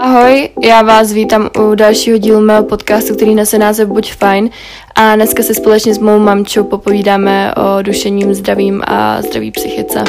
[0.00, 4.50] Ahoj, já vás vítám u dalšího dílu mého podcastu, který nese název Buď fajn
[4.94, 10.04] a dneska se společně s mou mamčou popovídáme o duševním zdravím a zdraví psychice.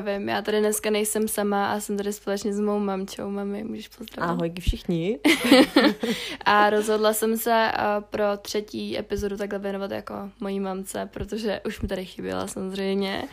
[0.00, 3.30] Zdravím, já tady dneska nejsem sama a jsem tady společně s mou mamčou.
[3.30, 4.30] Mami, můžeš pozdravit?
[4.32, 5.18] Ahoj všichni.
[6.44, 11.80] a rozhodla jsem se uh, pro třetí epizodu takhle věnovat jako mojí mamce, protože už
[11.80, 13.24] mi tady chyběla samozřejmě.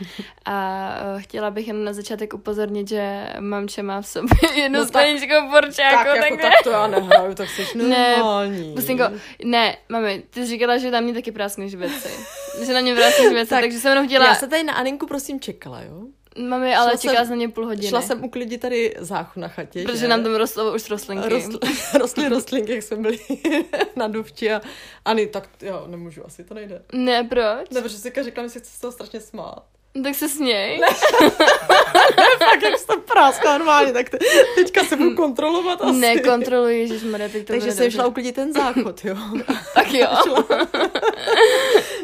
[0.44, 4.86] A uh, chtěla bych jen na začátek upozornit, že mamče má v sobě jednu No
[4.86, 6.04] skleničku borčáku.
[6.04, 8.74] tak, jako, tak to já nehraju, tak jsi Ne, normální.
[8.74, 9.04] Pustinko,
[9.44, 12.08] ne, mami, ty jsi říkala, že na mě taky práskneš věci.
[12.66, 14.26] Že na mě práskneš věci, Tak, takže jsem jenom chtěla...
[14.26, 16.02] Já se tady na Aninku prosím čekala, jo?
[16.38, 17.88] Mami, ale šla čekala jsem- jsem na mě půl hodiny.
[17.88, 20.08] Šla jsem uklidit tady záchod na chatě, Protože že?
[20.08, 21.28] nám tam rostlo už rostlinky.
[21.28, 21.58] Rostl,
[21.98, 23.18] rostly rostlinky, jak jsme byli
[23.96, 24.60] na duvči a
[25.04, 26.82] Ani, tak jo, nemůžu, asi to nejde.
[26.92, 27.70] Ne, proč?
[27.70, 29.64] Ne, protože si řekla, že si chce z toho strašně smát.
[30.04, 30.80] Tak se směj.
[32.38, 34.18] Tak jak to práskla normálně, tak te,
[34.54, 35.98] teďka se budu kontrolovat asi.
[35.98, 39.16] Nekontroluji, ježišmarja, teď to Takže jsem šla uklidit ten záchod, jo.
[39.74, 40.08] Tak jo.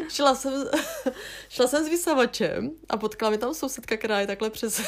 [0.09, 0.53] šla jsem,
[1.49, 4.81] šla jsem s vysavačem a potkala mi tam sousedka, která je takhle přes,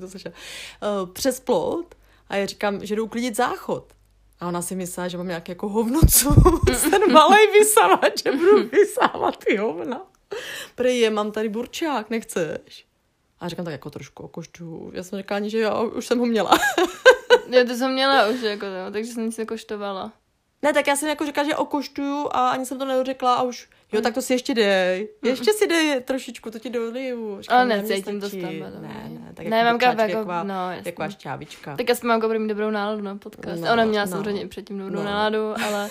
[0.00, 0.34] to slyšela,
[1.02, 1.94] uh, přes plot
[2.28, 3.92] a já říkám, že jdu uklidit záchod.
[4.40, 6.34] A ona si myslela, že mám nějaký jako hovnocu,
[6.90, 10.13] ten malý vysavač, že budu vysávat ty hovna.
[10.74, 12.86] Prej je, mám tady burčák, nechceš?
[13.40, 14.90] A říkám tak jako trošku okoštu.
[14.94, 16.58] Já jsem říkala ani, že jo, už jsem ho měla.
[17.50, 20.12] Jo, to jsem měla už, jako to, takže jsem nic nekoštovala.
[20.62, 23.68] Ne, tak já jsem jako říkala, že okoštuju a ani jsem to nedořekla a už,
[23.92, 25.08] jo, tak to si ještě dej.
[25.22, 27.40] Ještě si dej trošičku, to ti doliju.
[27.42, 29.32] Říkám, Ale ne, necítím mně to to Ne, ne.
[29.34, 31.76] tak Ne, jako mám kávu jako- taková, no, taková šťávička.
[31.76, 33.62] Tak aspoň mám jako první dobrou náladu na podcast.
[33.62, 34.10] No, Ona měla no.
[34.10, 35.04] samozřejmě předtím dobrou No.
[35.04, 35.90] náladu, ale,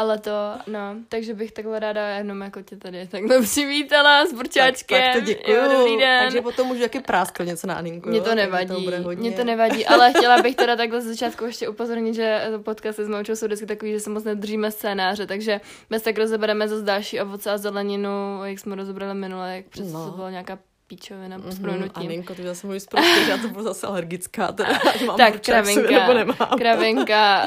[0.00, 0.30] ale to,
[0.66, 5.00] no, takže bych takhle ráda jenom jako tě tady takhle přivítala s burčáčkem.
[5.02, 5.56] Tak, tak to děkuju.
[5.56, 6.22] Jo, dobrý den.
[6.24, 8.08] Takže potom můžu taky práskl něco na Aninku.
[8.08, 12.14] Mně to nevadí, mně to nevadí, ale chtěla bych teda takhle z začátku ještě upozornit,
[12.14, 15.60] že podcasty s Moučou jsou vždycky takový, že se moc nedržíme scénáře, takže
[15.90, 20.04] bez tak rozebereme zase další ovoce a zeleninu, jak jsme rozebrali minule, jak přes No.
[20.10, 20.58] to byla nějaká
[20.94, 22.06] píčovina s Mhm, prominutím.
[22.06, 24.68] Aninko, ty zase prostě, že já to budu zase alergická, teda,
[25.06, 26.58] mám Tak, sobě, kravinka, nebo nemám.
[26.58, 27.42] kravinka,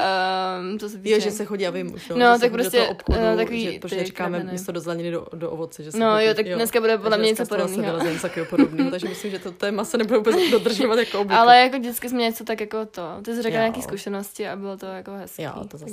[0.60, 1.10] um, to se týče...
[1.14, 3.18] Jo, že se chodí a vím už, no, No, že se tak do prostě, obchodu,
[3.20, 4.52] no, takový že, protože říkáme kraviny.
[4.52, 7.18] místo do zeleniny do, do ovoce, že se No chodí, jo, tak dneska bude podle
[7.18, 8.00] mě něco dneska podobného.
[8.16, 11.38] se takového podobného, takže myslím, že to téma se nebude vůbec dodržovat jako obvykle.
[11.38, 13.02] Ale jako vždycky jsme něco tak jako to.
[13.24, 13.62] Ty jsi řekla Jo.
[13.62, 15.42] nějaké zkušenosti a bylo to jako hezký.
[15.42, 15.92] Jo, to zase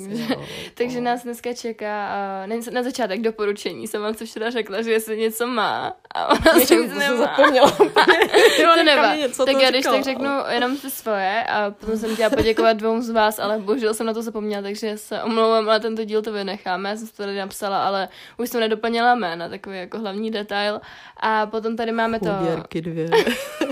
[0.73, 2.09] takže, jo, nás dneska čeká
[2.73, 3.87] na, začátek doporučení.
[3.87, 7.37] Jsem vám co včera řekla, že jestli něco má a ona se nic nemá.
[7.41, 7.77] Zapomněla.
[8.61, 9.15] jo, to nevá.
[9.45, 9.95] tak to já když říkala.
[9.95, 13.93] tak řeknu jenom ty svoje a potom jsem chtěla poděkovat dvou z vás, ale bohužel
[13.93, 16.89] jsem na to zapomněla, takže se omlouvám, ale tento díl to vynecháme.
[16.89, 18.07] Já jsem to tady napsala, ale
[18.37, 20.81] už jsem nedoplnila jména, takový jako hlavní detail.
[21.17, 23.09] A potom tady máme to, Chuděrky dvě.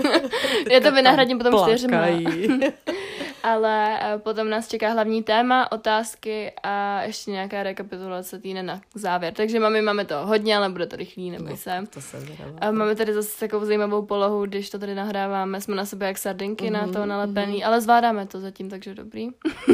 [0.70, 2.06] já to vynahradím potom čtyřma.
[3.42, 9.34] Ale eh, potom nás čeká hlavní téma, otázky a ještě nějaká rekapitulace týdne na závěr.
[9.34, 11.84] Takže mami, máme to hodně, ale bude to rychlý, neboj No, se.
[11.90, 12.58] to jsem zvědavá.
[12.60, 16.18] A máme tady zase takovou zajímavou polohu, když to tady nahráváme, jsme na sebe jak
[16.18, 19.28] sardinky na Mhm, to nalepený, ale zvládáme to zatím, takže dobrý.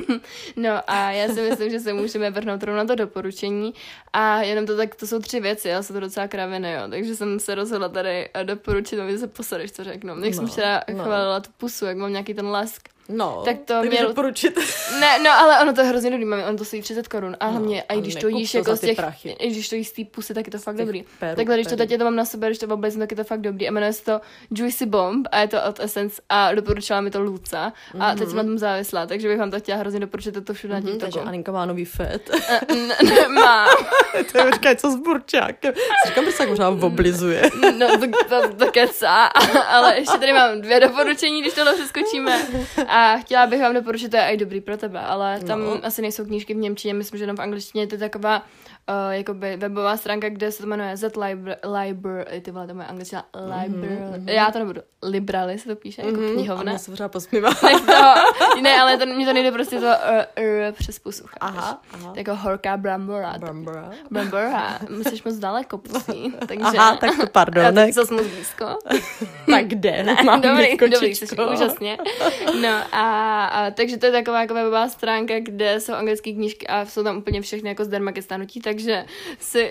[0.56, 3.74] no a já si myslím, že se můžeme vrhnout rovnou na to doporučení
[4.12, 7.16] a jenom to tak, to jsou tři věci, ale jsou to docela kraviny, jo, takže
[7.16, 10.24] jsem se rozhodla tady eh, doporučit, aby se posadeš, co řeknu.
[10.24, 11.04] Jak jsem No, včera no.
[11.04, 12.88] chválila tu pusu, jak mám nějaký ten lesk.
[13.08, 14.58] No, tak to tak měl- doporučit.
[15.00, 17.46] Ne, no ale ono to je hrozně dobrý, mami, ono to stojí 30 korun a
[17.46, 19.28] hlavně, a i když to jíš to jako z těch, prachy.
[19.38, 21.04] i když to jíš z té pusy, tak je to fakt těch dobrý.
[21.20, 21.88] perů, Takhle, když to perů.
[21.88, 23.68] teď to mám na sebe, když to oblejzím, tak je to fakt dobrý.
[23.68, 27.20] A jmenuje se to Juicy Bomb a je to od Essence a doporučila mi to
[27.20, 27.72] Luca.
[28.00, 30.74] A teď jsem na tom závislá, takže bych vám to chtěla hrozně doporučit, to všude
[30.74, 31.20] na Mhm, takže.
[31.20, 32.30] Aninka má nový fet.
[33.34, 33.66] Má.
[34.32, 35.74] to je říkají, co s burčákem.
[36.06, 37.42] Říkám, že se možná oblizuje.
[37.78, 39.24] No, to, to, to kecá,
[39.68, 42.46] ale ještě tady mám dvě doporučení, když tohle přeskočíme.
[42.98, 45.80] A chtěla bych vám doporučit, to je i dobrý pro tebe, ale tam No.
[45.84, 47.86] asi nejsou knížky v Němčině, myslím, že jenom v angličtině.
[47.86, 48.42] To je taková
[48.90, 51.12] uh, jakoby webová stránka, kde se to jmenuje Z
[51.82, 53.24] Library, ty vole, to je moje angličtina,
[53.62, 54.28] library, mhm.
[54.28, 56.72] já to nebudu, library se to píše, jako Mhm, A knihovna.
[56.72, 57.50] mě se pořád posmívá.
[57.86, 61.24] To, ne, ale to, mě to nejde prostě to uh, uh, přes pusu.
[61.40, 62.12] Aha, aha.
[62.16, 63.34] Jako horká brambora.
[63.38, 63.90] Bambora.
[64.10, 66.64] Brambora, musíš moc daleko pusí, takže...
[66.64, 67.74] Aha, tak to Já pardon.
[67.74, 68.64] teď zase moc blízko.
[69.50, 70.16] tak kde?
[70.24, 71.12] Mám dobrý, dobrý,
[71.52, 71.98] úžasně.
[72.60, 76.84] No a, a, takže to je taková jako webová stránka, kde jsou anglické knížky a
[76.84, 79.04] jsou tam úplně všechny jako zdarma ke stanutí, takže
[79.40, 79.70] si,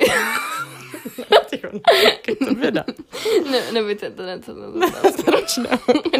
[2.47, 2.85] to věda.
[3.51, 4.71] ne, nebojte, to ne, to, to,
[5.17, 5.69] to, Proč ne?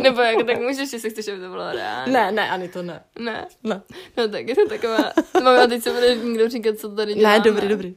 [0.02, 2.14] nebo jako tak můžeš, jestli chceš, aby to bylo reálné.
[2.14, 3.04] Ne, ne, ani to ne.
[3.20, 3.82] Ne, Ne,
[4.18, 5.12] no tak je to taková,
[5.44, 7.38] mám a teď se bude někdo říkat, co tady děláme.
[7.38, 7.96] ne dobrý, dobrý.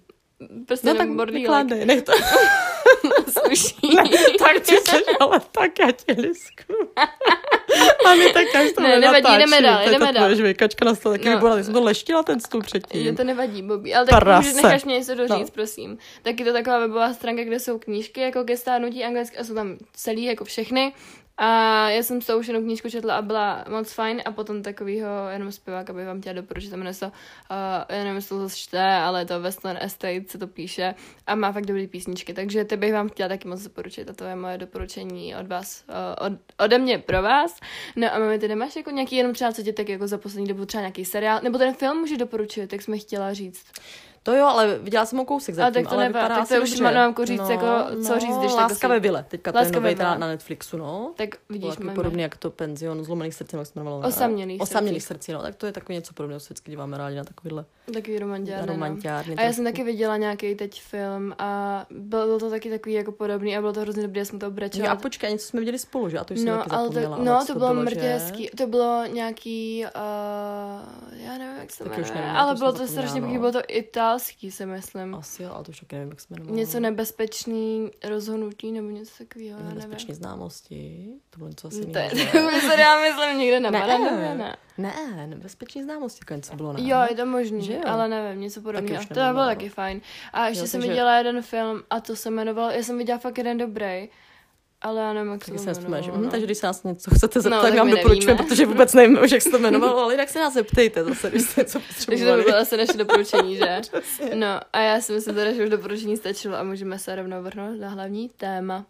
[0.66, 1.42] Prostě No tak bordílek.
[1.42, 2.12] vykládej, nech to.
[3.50, 3.96] uší.
[4.38, 6.76] tak ty jsi, ale tak já tě lisknu.
[8.06, 10.22] A my tak až to Ne, nevadí, jdeme dál, to je jdeme ta dál.
[10.24, 11.34] tvoje žvejkačka na stole, taky No.
[11.36, 13.06] vybola, jsem to leštila ten stůl předtím.
[13.06, 13.94] Je to nevadí, Bobby.
[13.94, 14.48] Ale tak Prase.
[14.48, 15.54] můžeš necháš mě něco doříct, No.
[15.54, 15.98] prosím.
[16.22, 19.54] Tak je to taková webová stránka, kde jsou knížky jako ke stárnutí anglicky a jsou
[19.54, 20.92] tam celý jako všechny.
[21.40, 24.62] A já jsem s tou už jednou knížku četla a byla moc fajn a potom
[24.62, 27.12] takovýho jenom zpěváka bych vám chtěla doporučit, jmenuje se uh,
[27.88, 30.94] já nevím, jestli to čte, ale to Western Estate se to píše
[31.26, 34.24] a má fakt dobrý písničky, takže ty bych vám chtěla taky moc doporučit a to
[34.24, 36.32] je moje doporučení od vás, uh, od,
[36.64, 37.60] ode mě pro vás.
[37.96, 40.48] No a máme ty nemáš jako nějaký jenom třeba, co tě tak jako za poslední
[40.48, 43.66] dobu třeba nějaký seriál, nebo ten film může doporučit, jak jsme chtěla říct.
[44.28, 46.62] To jo, ale viděla jsem ho kousek zatím, tak to ale nevá- vypadá tak to
[46.62, 46.84] už dobře.
[46.84, 47.66] mám jako říct, jako,
[48.06, 51.12] co říct, když tak Láska ve vile, teďka to je nový teda na Netflixu, no.
[51.16, 51.94] Tak vidíš, takový máme.
[51.94, 54.02] podobný jak to penzion zlomených srdcí, jak jmenovalo.
[54.02, 54.08] ne?
[54.08, 55.14] Osamělých Osamělých srdcí.
[55.24, 58.66] srdcí, no, tak to je takový něco podobného, vždycky díváme rádi na takovýhle Takový romantiárny,
[58.66, 58.72] no.
[58.72, 59.34] romantiárny.
[59.36, 63.56] A já jsem taky viděla nějaký teď film a bylo to taky takový jako podobný
[63.56, 64.90] a bylo to hrozně dobré, já jsem to Jo, obrečela.
[64.90, 66.18] a počkej, něco jsme viděli spolu, že?
[66.18, 67.80] A to už jsem No, taky ale to, no, co to bylo že?
[67.80, 68.48] mrtě hezký.
[68.56, 72.80] To bylo nějaký, uh, já nevím, jak se Taky jmenuje, nevím, ale to bylo jsem
[72.86, 73.26] to strašně no.
[73.26, 75.14] pěkný, bylo to italský, si myslím.
[75.14, 76.56] Asi jo, ale to už taky nevím, jak se jmenovalo.
[76.56, 79.74] Něco nebezpečný rozhodnutí nebo něco takového, já nevím.
[79.80, 81.08] Nebezpečné známosti.
[81.30, 82.50] To bylo něco asi To jiného.
[82.50, 83.78] to se já myslím někde na Ne.
[83.80, 84.56] Barandově, ne.
[84.78, 86.78] Ne, nebezpečné známosti, něco bylo, ne?
[86.82, 87.84] Jo, je to možný, Že jo?
[87.86, 89.04] ale nevím, něco podobného.
[89.08, 89.46] To bylo no.
[89.46, 90.00] taky fajn.
[90.32, 93.18] A ještě Jo, jsem takže- viděla jeden film a to se jmenovalo, já jsem viděla
[93.18, 94.08] fakt jeden dobrý,
[94.80, 96.18] ale já nevím, jak se to jmenovalo.
[96.18, 98.66] Hm, takže když se nás něco chcete zeptat, No, no, tak tak vám doporučujeme, protože
[98.66, 101.60] vůbec nevím, už jak se to jmenovalo, ale jinak se nás zeptejte zase, když jste
[101.60, 102.42] něco Takže to by potřebovali.
[102.44, 103.80] bylo asi naše doporučení, že?
[104.34, 107.80] No a já si myslím teda, že už doporučení stačilo a můžeme se rovnou vrhnout
[107.80, 108.86] na hlavní téma.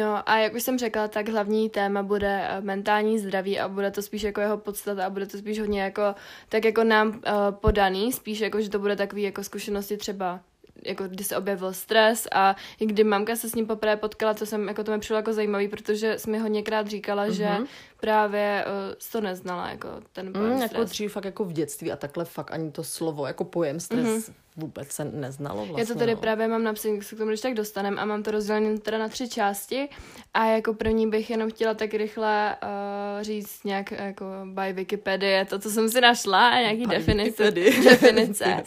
[0.00, 3.90] No a jak už jsem řekla, tak hlavní téma bude eh, mentální zdraví a bude
[3.90, 6.14] to spíš jako jeho podstata a bude to spíš hodně jako,
[6.48, 10.40] tak jako nám uh, podaný, spíš jako, že to bude takový jako zkušenosti třeba
[10.84, 14.68] jako kdy se objevil stres a kdy mamka se s ním poprvé potkala, to jsem,
[14.68, 17.32] jako to mi přišlo jako zajímavý, protože jsi mi hodněkrát říkala, mm-hmm.
[17.32, 17.66] že Mhm.
[18.00, 20.72] Právě uh, to neznala, jako ten pojem Mm, stres.
[20.72, 24.06] jako dřív fakt jako v dětství a takhle fakt ani to slovo jako pojem stres
[24.06, 24.22] Mhm.
[24.56, 25.82] vůbec se neznalo vlastně.
[25.82, 26.20] Já to tady no.
[26.20, 28.98] právě mám napsané, jak se k tomu když tak dostanem a mám to rozdělené teda
[28.98, 29.88] na tři části
[30.34, 35.58] a jako první bych jenom chtěla tak rychle uh, říct nějak jako by Wikipedie, to,
[35.58, 37.50] co jsem si našla a nějaký By definice.
[37.50, 38.62] Definice.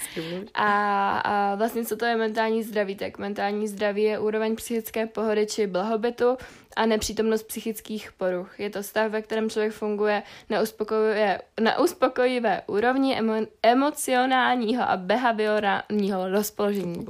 [0.53, 2.95] A, a vlastně co to je mentální zdraví?
[2.95, 6.37] Tak mentální zdraví je úroveň psychické pohody či blahobytu
[6.75, 8.59] a nepřítomnost psychických poruch.
[8.59, 13.33] Je to stav, ve kterém člověk funguje na uspokojivé, na uspokojivé úrovni emo,
[13.63, 17.05] emocionálního a behaviorálního rozpoložení.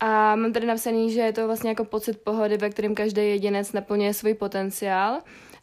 [0.00, 3.72] A mám tady napsaný, že je to vlastně jako pocit pohody, ve kterém každý jedinec
[3.72, 5.20] naplňuje svůj potenciál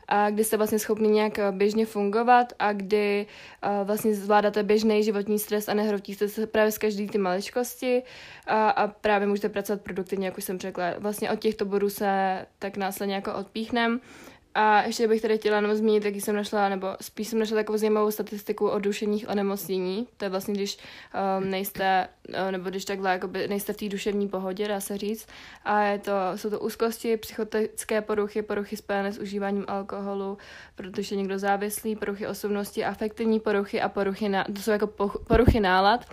[0.09, 3.25] a kdy jste vlastně schopni nějak eh, běžně fungovat a kdy
[3.63, 8.03] uh, vlastně zvládáte běžný životní stres a nehrotíte se právě z každý ty maličkosti
[8.47, 10.85] a, a právě můžete pracovat produktivně, jak už jsem řekla.
[10.97, 14.01] Vlastně od těchto bodů se tak následně jako odpíchnem.
[14.61, 17.77] A ještě bych tady chtěla jenom zmínit, jaký jsem našla, nebo spíš jsem našla takovou
[17.77, 20.07] zajímavou statistiku o duševních onemocnění.
[20.17, 24.27] To je vlastně, když um, nejste, uh, nebo když takhle jakoby nejste v té duševní
[24.27, 25.27] pohodě, dá se říct.
[25.65, 30.37] A je to, jsou to úzkosti, psychotické poruchy, poruchy spojené s užíváním alkoholu,
[30.75, 34.87] protože někdo závislý, poruchy osobnosti, afektivní poruchy a poruchy, na, to jsou jako
[35.27, 36.05] poruchy nálad.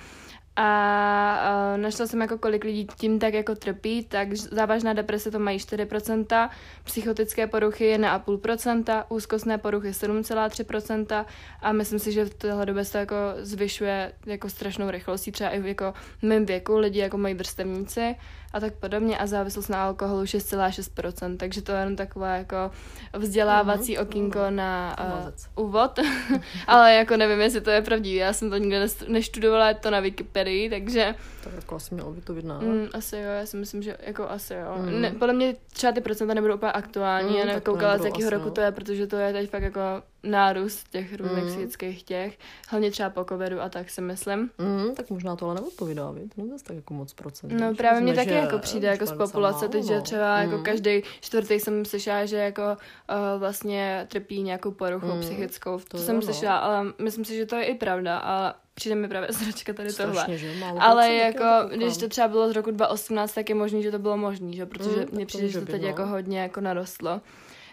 [0.56, 5.38] A uh, našla jsem jako kolik lidí tím tak jako trpí, tak závažná deprese to
[5.38, 6.50] mají 4%,
[6.85, 11.25] psychotické poruchy 1,5%, úzkostné poruchy 7,3%
[11.63, 15.51] a myslím si, že v téhle době se to jako zvyšuje jako strašnou rychlostí, třeba
[15.51, 18.17] i jako v mém věku lidi jako mají vrstevníci
[18.53, 22.70] a tak podobně a závislost na alkoholu 6,6%, takže to je jenom takové jako
[23.19, 25.46] vzdělávací Mhm, okýnko na Mazec.
[25.56, 25.98] uh, úvod,
[26.67, 30.00] ale jako nevím, jestli to je pravdivé, já jsem to nikde neštudovala, je to na
[30.00, 32.58] Wikipedii, takže Tak jako asi mělo by to být na...
[32.60, 34.74] mm, asi jo, já si myslím, že jako asi jo.
[34.79, 35.00] Mhm.
[35.00, 38.44] Ne, podle mě třeba ty procenta nebudou úplně aktuální, Mm, já nekoukala, z jakého roku
[38.44, 38.50] no.
[38.50, 39.81] to je, protože to je teď fakt jako
[40.22, 41.48] nárůst těch různých Mm.
[41.50, 42.38] psychických těch,
[42.69, 44.50] hlavně třeba po covidu a tak si myslím.
[44.58, 46.32] Mm, tak možná to ale neodpovídá, víc?
[46.36, 47.53] No zase tak jako moc procent.
[47.60, 50.02] No právě mě taky jako přijde jako z populace teď, že no.
[50.02, 50.62] třeba jako Mm.
[50.64, 55.78] každý čtvrtý jsem slyšela, že jako uh, vlastně trpí nějakou poruchou Mm, psychickou.
[55.78, 56.22] To, to jsem no.
[56.22, 59.93] slyšela, ale myslím si, že to je i pravda, ale přijde mi právě zračka tady
[59.93, 60.14] tohle.
[60.14, 60.52] Strašně, že?
[60.60, 63.98] Málo Ale jako, když to třeba bylo z roku 2018, tak je možný, že to
[63.98, 64.66] bylo možný, že?
[64.66, 66.08] Protože Mm, mně to přijde, že to teď být, jako no.
[66.08, 67.20] hodně jako narostlo.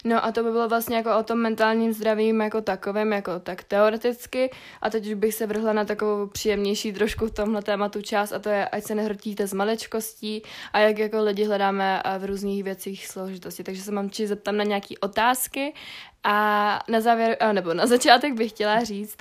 [0.05, 3.63] No a to by bylo vlastně jako o tom mentálním zdravím jako takovém, jako tak
[3.63, 4.51] teoreticky.
[4.81, 8.39] A teď už bych se vrhla na takovou příjemnější trošku v tomhle tématu část a
[8.39, 10.41] to je, ať se nehrotíte z maličkostí
[10.73, 13.63] a jak jako lidi hledáme v různých věcích složitosti.
[13.63, 15.73] Takže se mám či zeptám na nějaké otázky
[16.23, 19.17] a na závěr, nebo na začátek bych chtěla říct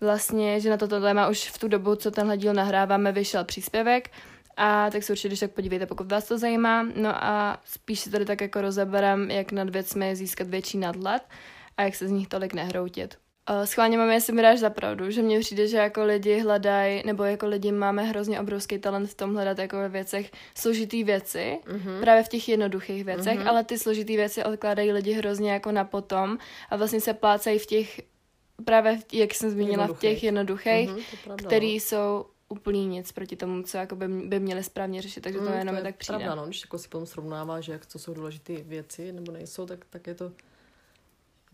[0.00, 4.10] vlastně, že na toto téma už v tu dobu, co tenhle díl nahráváme, vyšel příspěvek
[4.56, 6.82] A tak se určitě když tak podívejte, pokud vás to zajímá.
[6.82, 11.22] No a spíš si tady tak jako rozeberem, jak nad věcmi získat větší nadhled
[11.76, 13.18] a jak se z nich tolik nehroutit.
[13.64, 17.24] Schválně máme, jestli mi dáš za pravdu, že mně přijde, že jako lidi hledají, nebo
[17.24, 22.00] jako lidi máme hrozně obrovský talent v tom hledat jako ve věcech složitý věci, mm-hmm.
[22.00, 23.48] právě v těch jednoduchých věcech, mm-hmm.
[23.48, 26.38] ale ty složitý věci odkládají lidi hrozně jako na potom
[26.70, 28.00] a vlastně se plácají v těch,
[28.64, 31.80] právě, v, jak jsem zmínila, v těch jednoduchých, mm-hmm, který no.
[31.80, 35.58] jsou úplný nic proti tomu, co jako by, by měli správně řešit, takže to mm,
[35.58, 36.18] jenom to je tak přijde.
[36.18, 39.84] Pravda, no, když jako si potom srovnáváš, jak co jsou důležité věci nebo nejsou, tak,
[39.90, 40.32] tak je to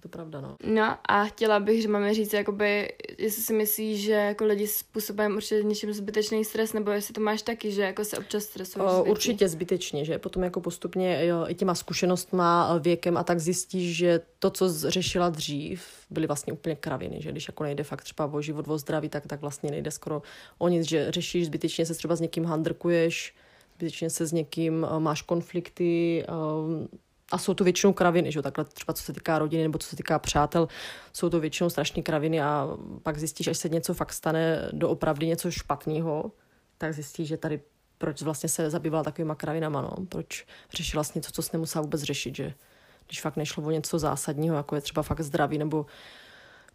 [0.02, 0.56] to pravda, no.
[0.64, 5.36] No a chtěla bych, že máme říct, jakoby, jestli si myslíš, že jako lidi způsobem
[5.36, 8.92] určitě něčím zbytečný stres, nebo jestli to máš taky, že jako se občas stresuješ.
[8.92, 13.96] Uh, určitě zbytečně, že potom jako postupně jo, i těma zkušenostma, věkem a tak zjistíš,
[13.96, 18.26] že to, co řešila dřív, byly vlastně úplně kraviny, že když jako nejde fakt třeba
[18.32, 20.22] o život, o zdraví, tak, tak vlastně nejde skoro
[20.58, 23.34] o nic, že řešíš zbytečně se třeba s někým handrkuješ,
[23.76, 26.24] zbytečně se s někým máš konflikty,
[27.32, 29.96] a jsou to většinou kraviny, že takhle třeba co se týká rodiny nebo co se
[29.96, 30.68] týká přátel,
[31.12, 32.68] jsou to většinou strašné kraviny a
[33.02, 36.32] pak zjistíš, až se něco fakt stane doopravdy něco špatného,
[36.78, 37.60] tak zjistíš, že tady
[37.98, 39.92] proč vlastně se zabývala takovýma kravinama, no?
[40.08, 42.54] proč řešila vlastně něco, co jsi nemusela vůbec řešit, že
[43.06, 45.86] když fakt nešlo o něco zásadního, jako je třeba fakt zdraví nebo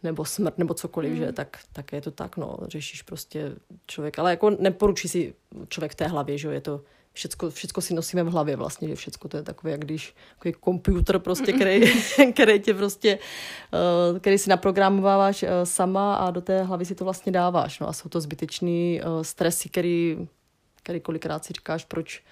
[0.03, 1.17] nebo smrt, nebo cokoliv, mm.
[1.17, 3.51] že tak, tak je to tak, no, řešíš prostě
[3.87, 5.33] člověk, ale jako neporučí si
[5.69, 6.81] člověk v té hlavě, že je to,
[7.17, 10.79] všecko, všecko si nosíme v hlavě vlastně, že všecko to je takové, jak když takový
[10.81, 11.81] počítač prostě, který,
[12.33, 13.19] který tě prostě,
[14.11, 17.89] uh, který si naprogramováváš uh, sama a do té hlavy si to vlastně dáváš, no
[17.89, 20.27] a jsou to zbytečný uh, stresy, který,
[20.83, 22.23] který kolikrát si říkáš, proč,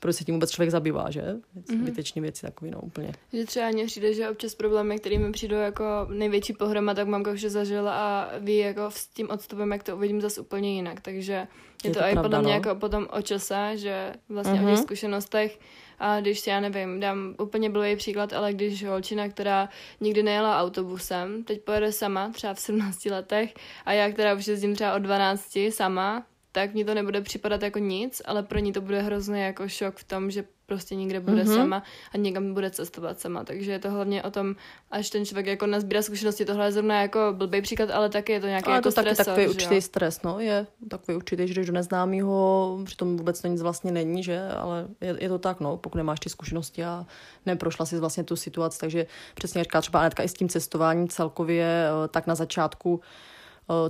[0.00, 1.22] proč se tím vůbec člověk zabývá, že?
[1.22, 1.78] Mm-hmm.
[1.78, 3.12] Zbytečný věci takový, no úplně.
[3.32, 7.30] Že třeba mně přijde, že občas problémy, které mi přijdou jako největší pohroma, tak mamka
[7.30, 11.00] už je zažila a ví jako s tím odstupem, jak to uvidím zase úplně jinak,
[11.00, 11.46] takže je,
[11.84, 12.54] je to, to i podle mě no?
[12.54, 14.64] jako potom o čase, že vlastně mm-hmm.
[14.64, 14.82] o těch mhm.
[14.82, 15.58] zkušenostech
[15.98, 19.68] a když já nevím, dám úplně blbý příklad, ale když holčina, která
[20.00, 23.54] nikdy nejela autobusem, teď pojede sama, třeba v 17 letech,
[23.84, 27.78] a já, která už jezdím třeba od 12 sama, tak mi to nebude připadat jako
[27.78, 31.42] nic, ale pro ní to bude hrozný jako šok v tom, že prostě někde bude
[31.42, 31.56] mm-hmm.
[31.56, 31.82] sama
[32.14, 33.44] a někam bude cestovat sama.
[33.44, 34.54] Takže je to hlavně o tom,
[34.90, 38.40] až ten člověk jako nazbírá zkušenosti, tohle je zrovna jako blbý příklad, ale taky je
[38.40, 39.80] to nějaký ale jako to taky stresor, takový určitý jo?
[39.80, 44.22] stres, no, je takový určitý, že jdeš do neznámého, přitom vůbec to nic vlastně není,
[44.22, 47.06] že, ale je, je, to tak, no, pokud nemáš ty zkušenosti a
[47.46, 51.66] neprošla si vlastně tu situaci, takže přesně říká třeba Anetka i s tím cestováním celkově,
[52.04, 53.00] eh, tak na začátku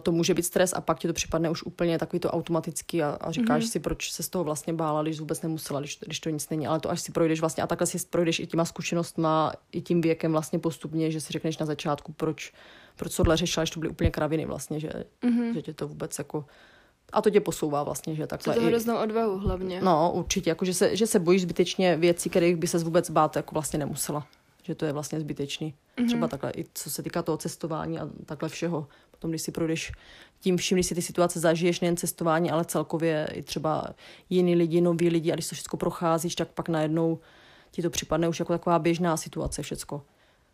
[0.02, 3.18] to může být stres a pak ti to připadne už úplně takový to automatický a,
[3.20, 3.70] a říkáš mm-hmm.
[3.70, 6.66] si, proč se z toho vlastně bála, když vůbec nemusela, když, když to nic není.
[6.66, 10.00] Ale to až si projdeš vlastně a takhle si projdeš i těma zkušenostma, i tím
[10.00, 12.52] věkem vlastně postupně, že si řekneš na začátku, proč,
[12.96, 14.90] proč tohle řešila, když to byly úplně kraviny vlastně, že,
[15.22, 15.54] mm-hmm.
[15.54, 16.44] že tě to vůbec jako
[17.12, 18.54] a to tě posouvá vlastně, že takhle.
[18.54, 19.80] To hroznou odvahu hlavně.
[19.82, 23.36] No, určitě, jako že se, že se bojíš zbytečně věcí, kterých by se vůbec bát
[23.36, 24.26] jako vlastně nemusela.
[24.62, 25.74] Že to je vlastně zbytečný.
[25.96, 26.06] Mm-hmm.
[26.06, 28.86] Třeba takhle, i co se týká toho cestování a takhle všeho
[29.20, 29.92] potom, když si projdeš
[30.40, 33.86] tím vším, když si ty situace zažiješ, nejen cestování, ale celkově i třeba
[34.30, 37.18] jiný lidi, noví lidi a když to všechno procházíš, tak pak najednou
[37.70, 40.02] ti to připadne už jako taková běžná situace všecko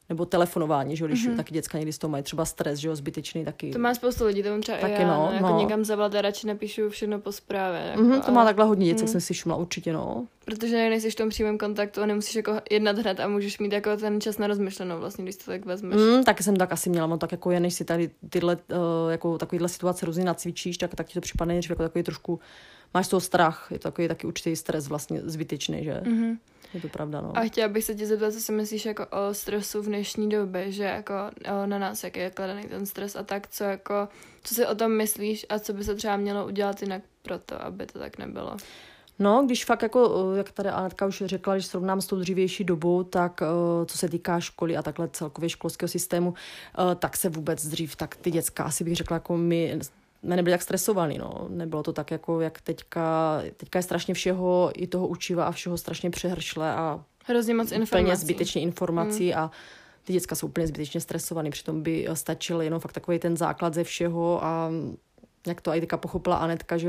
[0.08, 1.36] nebo telefonování, že když mm-hmm.
[1.36, 3.70] taky děcka někdy z toho mají třeba stres, že jo, zbytečný taky.
[3.70, 5.58] To má spoustu lidí, to mám třeba taky, já, no, jako no.
[5.58, 7.80] někam zavolat a radši napíšu všechno po zprávě.
[7.80, 9.12] Jako, mm-hmm, to má takhle hodně děcek, mm.
[9.12, 10.26] jsem si šumla určitě, no.
[10.44, 13.96] Protože nejsi v tom přímém kontaktu a nemusíš jako jednat hned a můžeš mít jako
[13.96, 15.96] ten čas na rozmyšlenou vlastně, když to tak vezmeš.
[15.96, 19.10] Mm, tak jsem tak asi měla, no tak jako je, než si tady tyhle, uh,
[19.10, 22.40] jako takovýhle situace různě nacvičíš, tak, tak ti to připadne jako takový trošku
[22.94, 26.00] máš z toho strach, je to takový taky určitý stres vlastně zbytečný, že?
[26.04, 26.36] Mm-hmm.
[26.74, 27.32] Je to pravda, no.
[27.38, 30.72] A chtěla bych se tě zeptat, co si myslíš jako o stresu v dnešní době,
[30.72, 31.14] že jako
[31.66, 34.08] na nás, jak je kladený ten stres a tak, co jako,
[34.42, 37.62] co si o tom myslíš a co by se třeba mělo udělat jinak pro to,
[37.62, 38.56] aby to tak nebylo?
[39.18, 43.02] No, když fakt jako, jak tady Anetka už řekla, když srovnám s tou dřívější dobou,
[43.02, 43.40] tak
[43.86, 46.34] co se týká školy a takhle celkově školského systému,
[46.98, 49.78] tak se vůbec dřív, tak ty děcka, asi bych řekla, jako my
[50.26, 51.46] nebyli tak stresovaný, no.
[51.48, 55.78] Nebylo to tak, jako jak teďka, teďka je strašně všeho, i toho učiva a všeho
[55.78, 58.04] strašně přehršle a Hrozně moc informací.
[58.04, 59.38] Úplně zbytečně informací mm.
[59.38, 59.50] a
[60.04, 63.84] ty děcka jsou úplně zbytečně stresovaný, přitom by stačil jenom fakt takový ten základ ze
[63.84, 64.70] všeho a
[65.46, 66.88] jak to i teďka pochopila Anetka, že,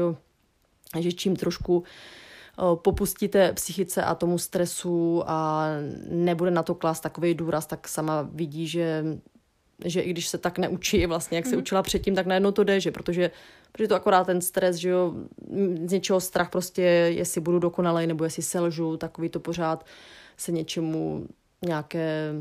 [0.99, 1.83] že čím trošku
[2.75, 5.67] popustíte psychice a tomu stresu a
[6.09, 9.03] nebude na to klást takový důraz, tak sama vidí, že
[9.85, 11.61] že i když se tak neučí vlastně, jak se mm.
[11.61, 13.31] učila předtím, tak najednou to jde, že protože,
[13.71, 15.13] protože to akorát ten stres, že jo,
[15.85, 19.85] z něčeho strach prostě, jestli budu dokonalej nebo jestli selžu, takový to pořád
[20.37, 21.27] se něčemu
[21.65, 22.33] nějaké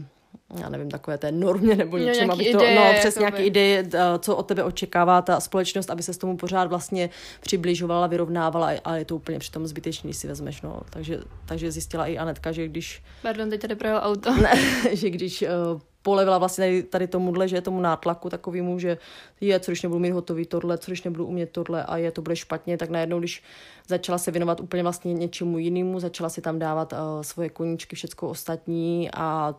[0.61, 3.21] já nevím, takové té normě nebo Jo, něčem, nějaký aby to, ideje, no jakoby.
[3.21, 7.11] nějaké ideje, eh, co od tebe očekává ta společnost, aby se s tomu pořád vlastně
[7.41, 10.81] přibližovala, vyrovnávala a je to úplně přitom zbytečný, když si vezmeš, no.
[10.91, 14.35] Takže, takže zjistila i Anetka, že když Pardon, teď tady projel auto.
[14.35, 14.53] ne,
[14.93, 18.99] že když uh, polevila vlastně tady, tomuhle, že je tomu nátlaku takovýmu, že
[19.41, 22.23] je, co když nebudu mít hotový tohle, co když nebudu umět tohle a je, to
[22.23, 23.43] bude špatně, tak najednou, když
[23.89, 28.29] začala se věnovat úplně vlastně něčemu jinému, začala si tam dávat uh, svoje koníčky, všecko
[28.29, 29.55] ostatní a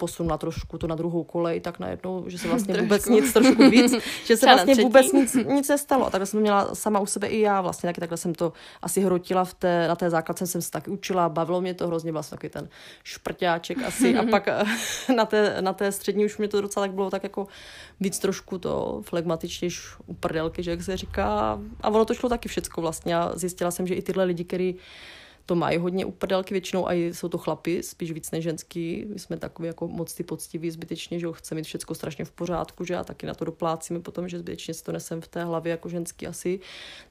[0.00, 3.20] posunula trošku to na druhou kolej, tak najednou, že se vlastně vůbec Trošku.
[3.20, 6.06] nic, trošku víc, že se vlastně vůbec nic, nic nestalo.
[6.06, 8.52] A takhle jsem to měla sama u sebe i já vlastně, taky takhle jsem to
[8.82, 12.12] asi hrotila v té, na té základce jsem se taky učila, bavilo mě to hrozně,
[12.12, 12.68] byl jsem takový ten
[13.04, 14.64] šprťáček asi a pak eh,
[15.14, 17.46] na té, na té střední už mě to docela tak bylo tak jako
[18.00, 21.58] víc trošku to flegmatičtější u prdelky, že jak se říká.
[21.82, 24.74] A ono to šlo taky všecko vlastně a zjistila jsem, že i tyhle lidi, který
[25.50, 29.04] to mají hodně u prdelky většinou a jsou to chlapy, spíš víc než ženský.
[29.08, 32.30] My jsme takový jako moc ty poctiví zbytečně, že jo, chce mít všechno strašně v
[32.30, 35.44] pořádku, že a taky na to doplácíme potom, že zbytečně si to nesem v té
[35.44, 36.60] hlavě jako ženský asi.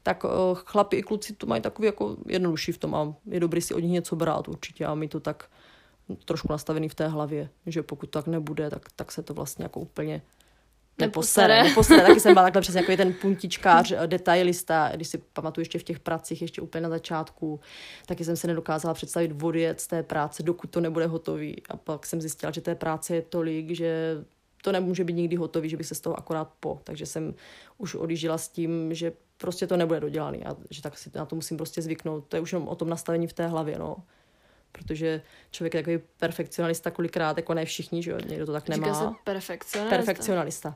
[0.04, 3.62] Tak uh, chlapi i kluci to mají takový jako jednodušší v tom a je dobrý
[3.62, 5.50] si od nich něco brát určitě a my to tak
[6.26, 9.80] trošku nastavený v té hlavě, že pokud tak nebude, tak, tak se to vlastně jako
[9.80, 10.22] úplně
[11.00, 11.64] neposere.
[11.64, 12.02] Neposere.
[12.02, 15.84] Taky jsem byla takhle přesně jako ten puntičkář, eh, detailista, když si pamatuju ještě v
[15.84, 17.60] těch pracích, ještě úplně na začátku,
[18.06, 21.62] taky jsem se nedokázala představit odjet z té práce, dokud to nebude hotový.
[21.70, 24.18] A pak jsem zjistila, že té práce je tolik, že
[24.64, 26.82] to nemůže být nikdy hotový, že bych se z toho akorát po.
[26.84, 27.34] Takže jsem
[27.78, 31.36] už odjížděla s tím, že prostě to nebude dodělaný a že tak si na to
[31.36, 32.26] musím prostě zvyknout.
[32.28, 33.96] To je už jenom o tom nastavení v té hlavě, no.
[34.72, 38.86] Protože člověk je takový perfekcionalista kolikrát, jako ne všichni, že jo, někdo to tak Říká
[38.86, 39.00] nemá.
[39.00, 39.96] se perfekcionista.
[39.96, 40.76] Perfekcionalista.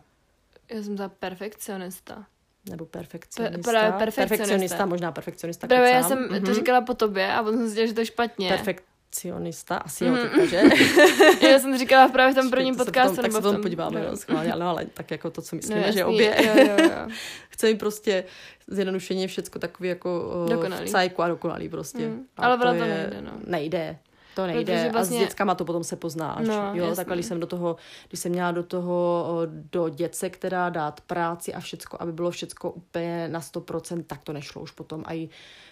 [0.72, 2.26] Já jsem ta perfekcionista.
[2.70, 3.72] Nebo perfekcionista.
[3.72, 4.28] právě perfekcionista.
[4.38, 4.86] perfekcionista.
[4.86, 5.68] možná perfekcionista.
[5.68, 6.10] Právě já kecám.
[6.10, 6.46] jsem Mhm.
[6.46, 8.50] to říkala po tobě a potom jsem zjistila, že to je špatně.
[8.50, 10.16] Perfekcionista, asi Mhm.
[10.18, 10.62] jo, teďka, že?
[11.52, 13.16] Já jsem to říkala právě v tom prvním to podcastu.
[13.22, 14.06] Tak se potom tom, podíváme, no.
[14.06, 16.36] jo, schválně, ale, ale tak jako to, co myslíme, no, že jasný, obě.
[16.46, 17.08] Jo, jo, jo.
[17.50, 18.24] Chce mi prostě
[18.68, 20.88] zjednodušeně všecko takový jako Dokonalý.
[20.88, 22.08] v cajku a dokonalý prostě.
[22.08, 23.32] Mm, A ale ono to nejde, no.
[23.48, 23.98] Nejde.
[24.36, 24.62] To nejde.
[24.62, 24.90] Protože Vlastně...
[24.90, 26.48] A vlastně- s dětskama to potom se poznáš.
[26.48, 26.96] No, jo, jasný.
[26.96, 27.76] takhle, když jsem do toho,
[28.08, 32.72] když jsem měla do toho, do dětce, která dát práci a všecko, aby bylo všecko
[32.72, 35.04] úplně na 100%, tak to nešlo už potom.
[35.06, 35.30] A i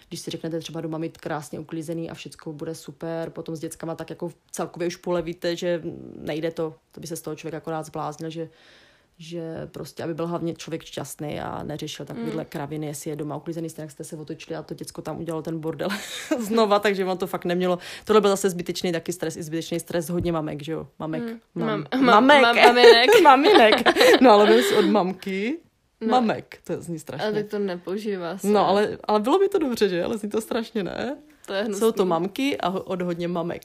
[0.08, 3.94] když si řeknete třeba doma mít krásně uklizený a všecko bude super, potom s dětskama
[3.94, 5.82] tak jako celkově už polevíte, že
[6.16, 8.48] nejde to, to by se z toho člověk akorát zbláznil, že
[9.18, 13.70] že prostě, aby byl hlavně člověk šťastný a neřešil takovýhle kraviny, jestli je doma uklizený,
[13.70, 15.88] stejně jak jste se otočili a to děcko tam udělalo ten bordel
[16.38, 17.78] znova, takže on to fakt nemělo.
[18.04, 20.86] Tohle byl zase zbytečný taky stres, i zbytečný stres hodně mamek, že jo?
[20.98, 21.22] Mamek.
[21.22, 21.38] Mm.
[21.54, 22.42] Mam, Mam- mamek.
[22.42, 23.10] mam- maminek.
[23.22, 23.74] maminek.
[24.20, 25.58] No ale od mamky.
[26.00, 26.08] No.
[26.08, 27.32] Mamek, to zní Ale strašně.
[27.32, 28.46] tak to nepoužívá se.
[28.46, 30.04] No, ale, ale bylo by to dobře, že?
[30.04, 31.16] Ale zní to strašně, ne?
[31.46, 31.80] to je hnusný.
[31.80, 33.62] Jsou to mamky a od hodně mamek.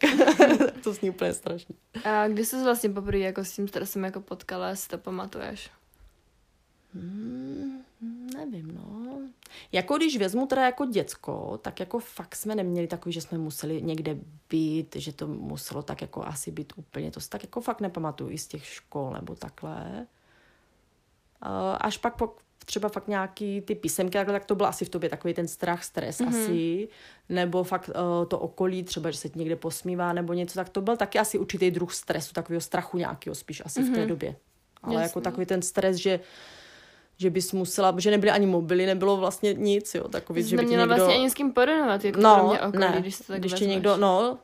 [0.83, 1.75] to zní úplně strašně.
[2.03, 5.71] A kdy jsi vlastně poprvé jako s tím stresem jako potkala, jestli to pamatuješ?
[6.93, 7.81] Hmm,
[8.35, 9.19] nevím, no.
[9.71, 13.81] Jako když vezmu teda jako děcko, tak jako fakt jsme neměli takový, že jsme museli
[13.81, 14.17] někde
[14.49, 18.29] být, že to muselo tak jako asi být úplně, to si tak jako fakt nepamatuju
[18.29, 20.07] i z těch škol nebo takhle.
[21.41, 22.35] A Až pak po,
[22.67, 25.83] třeba fakt nějaký ty písemky, takhle, tak to byl asi v tobě takový ten strach,
[25.83, 26.27] stres mm-hmm.
[26.27, 26.87] asi,
[27.29, 30.81] nebo fakt uh, to okolí, třeba, že se ti někde posmívá nebo něco, tak to
[30.81, 33.91] byl taky asi určitý druh stresu, takového strachu nějakého spíš asi mm-hmm.
[33.91, 34.35] v té době.
[34.83, 35.03] Ale Jasný.
[35.03, 36.19] jako takový ten stres, že
[37.19, 40.65] že bys musela, že nebyly ani mobily, nebylo vlastně nic, jo, takový, Jsi že by
[40.65, 40.87] ti někdo...
[40.87, 43.97] vlastně ani s kým porovnat, jako No, kromě okolí, ne, když to tak když někdo,
[43.97, 44.37] no,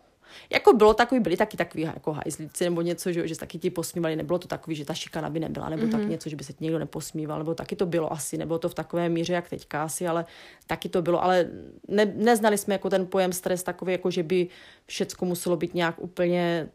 [0.49, 3.69] jako bylo takový, byli taky takový jako hajzlíci nebo něco, že, že se taky ti
[3.69, 5.85] posmívali, nebylo to takový, že ta šikana by nebyla, nebo mm-hmm.
[5.85, 5.99] Mhm.
[5.99, 8.73] tak něco, že by se někdo neposmíval, nebo taky to bylo asi, nebylo to v
[8.73, 10.25] takové míře, jak teďka asi, ale
[10.67, 11.49] taky to bylo, ale
[11.87, 14.47] ne, neznali jsme jako ten pojem stres takový, jako že by
[14.85, 16.69] všecko muselo být nějak úplně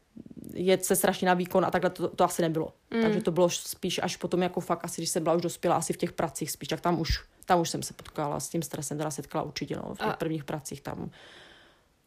[0.54, 2.72] jet se strašně na výkon a takhle to, to asi nebylo.
[2.94, 3.02] Mm.
[3.02, 5.92] Takže to bylo spíš až potom jako fakt asi, když jsem byla už dospělá, asi
[5.92, 8.98] v těch pracích spíš, tak tam už, tam už jsem se potkala s tím stresem,
[8.98, 10.16] teda setkala určitě, no, v těch a...
[10.16, 11.10] prvních pracích tam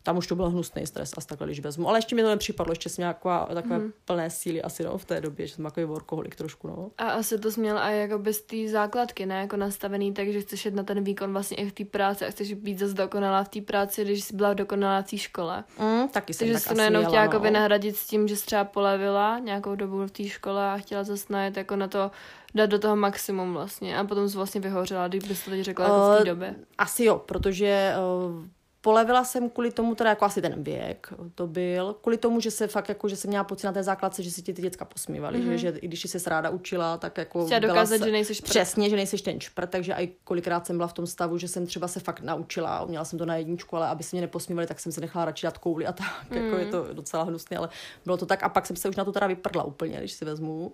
[0.04, 1.90] tam už to byl hnusný stres, asi takhle, když vezmu.
[1.90, 3.94] Ale ještě mi to nepřipadlo, ještě jsem nějaká takové mm.
[4.06, 6.68] plné síly asi no, v té době, že jsem takový workoholik trošku.
[6.68, 6.92] No.
[6.98, 9.42] A asi to jsi měla i jako bez té základky, ne?
[9.42, 12.54] Jako nastavený, takže chceš jít na ten výkon vlastně i v té práci a chceš
[12.54, 15.64] být zase dokonalá v té práci, když jsi byla dokonalá v té škole.
[15.80, 17.40] Mm, taky jsem Takže tak jsi to najednou chtěla jako no.
[17.40, 21.26] vynahradit s tím, že jsi třeba polevila nějakou dobu v té škole a chtěla zase
[21.30, 22.12] najet jako na to
[22.56, 23.98] dát do toho maximum vlastně.
[23.98, 26.56] A potom jsi vlastně vyhořela, když bys to teď řekla jako v té Eh, době.
[26.78, 27.94] Asi jo, protože
[28.30, 28.46] uh,
[28.82, 32.68] polevila jsem kvůli tomu, teda jako asi ten věk to byl, kvůli tomu, že se
[32.68, 35.40] fakt jako, že jsem měla pocit na té základce, že si ti ty děcka posmívaly,
[35.40, 35.52] mm-hmm.
[35.52, 38.36] že, že, i když jsi se ráda učila, tak jako Chtěla dokázat, se, že nejsi
[38.36, 38.50] šprt.
[38.50, 41.66] Přesně, že nejsi ten šprt, takže i kolikrát jsem byla v tom stavu, že jsem
[41.68, 44.80] třeba se fakt naučila, měla jsem to na jedničku, ale aby se mě neposmívali, tak
[44.80, 46.38] jsem se nechala radši dát kouli a tak, mm.
[46.38, 47.70] jako je to docela hnusné, ale
[48.06, 50.26] bylo to tak a pak jsem se už na to teda vyprdla úplně, když si
[50.26, 50.74] vezmu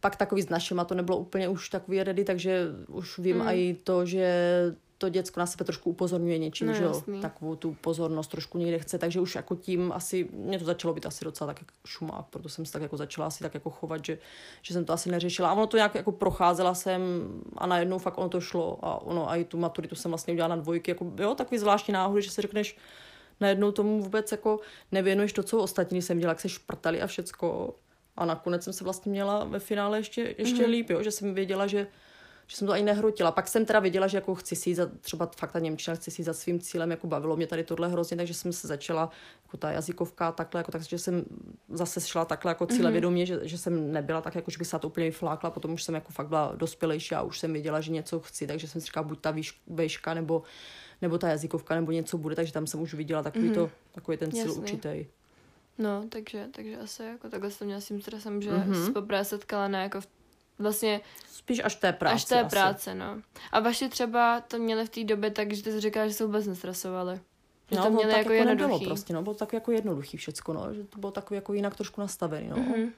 [0.00, 3.48] pak takový s našima to nebylo úplně už takový ready, takže už vím mm.
[3.48, 4.30] i to, že
[4.98, 8.78] to děcko na sebe trošku upozorňuje něčím, no, že jo, takovou tu pozornost trošku někde
[8.78, 12.26] chce, takže už jako tím asi, mě to začalo být asi docela tak jako šumák,
[12.30, 14.18] proto jsem se tak jako začala asi tak jako chovat, že,
[14.62, 15.50] že jsem to asi neřešila.
[15.50, 17.00] A ono to nějak jako procházela jsem
[17.56, 20.56] a najednou fakt ono to šlo a ono a i tu maturitu jsem vlastně udělala
[20.56, 22.76] na dvojky, jako jo, takový zvláštní náhody, že si řekneš,
[23.40, 24.60] najednou tomu vůbec jako
[24.92, 27.74] nevěnuješ to, co ostatní jsem dělala, jak se šprtali a všecko.
[28.16, 30.70] A nakonec jsem se vlastně měla ve finále ještě, ještě mm-hmm.
[30.70, 31.86] líp, jo, že jsem věděla, že
[32.46, 33.32] že jsem to ani nehrotila.
[33.32, 36.22] Pak jsem teda věděla, že jako chci si za, třeba fakt ta Němčina, chci si
[36.22, 39.10] za svým cílem, jako bavilo mě tady tohle hrozně, takže jsem se začala
[39.44, 41.24] jako ta jazykovka takhle, jako takže jsem
[41.68, 43.40] zase šla takhle jako cílevědomě, mm-hmm.
[43.42, 45.94] že, že, jsem nebyla tak, jako že bych se to úplně vyflákla, potom už jsem
[45.94, 49.06] jako fakt byla dospělejší a už jsem věděla, že něco chci, takže jsem si říkala,
[49.06, 50.42] buď ta výš, výška nebo,
[51.02, 53.54] nebo ta jazykovka, nebo něco bude, takže tam jsem už viděla takový, mm-hmm.
[53.54, 55.06] to, takový ten cíl určitý.
[55.78, 58.86] No, takže, takže asi jako takhle jsem měla s tím stresem, že mm-hmm.
[58.86, 60.06] se poprvé setkala na jako v
[60.58, 61.00] vlastně...
[61.32, 62.14] Spíš až té práce.
[62.14, 62.50] Až té asi.
[62.50, 63.22] práce, no.
[63.52, 66.26] A vaši třeba to měli v té době tak, že ty jsi říkala, že se
[66.26, 67.20] vůbec nestresovali.
[67.70, 68.84] Že no, to měli tak jako, jako jednoduchý.
[68.84, 72.00] prostě, no, bylo tak jako jednoduchý všecko, no, že to bylo takový jako jinak trošku
[72.00, 72.56] nastavený, no.
[72.56, 72.90] Mm-hmm.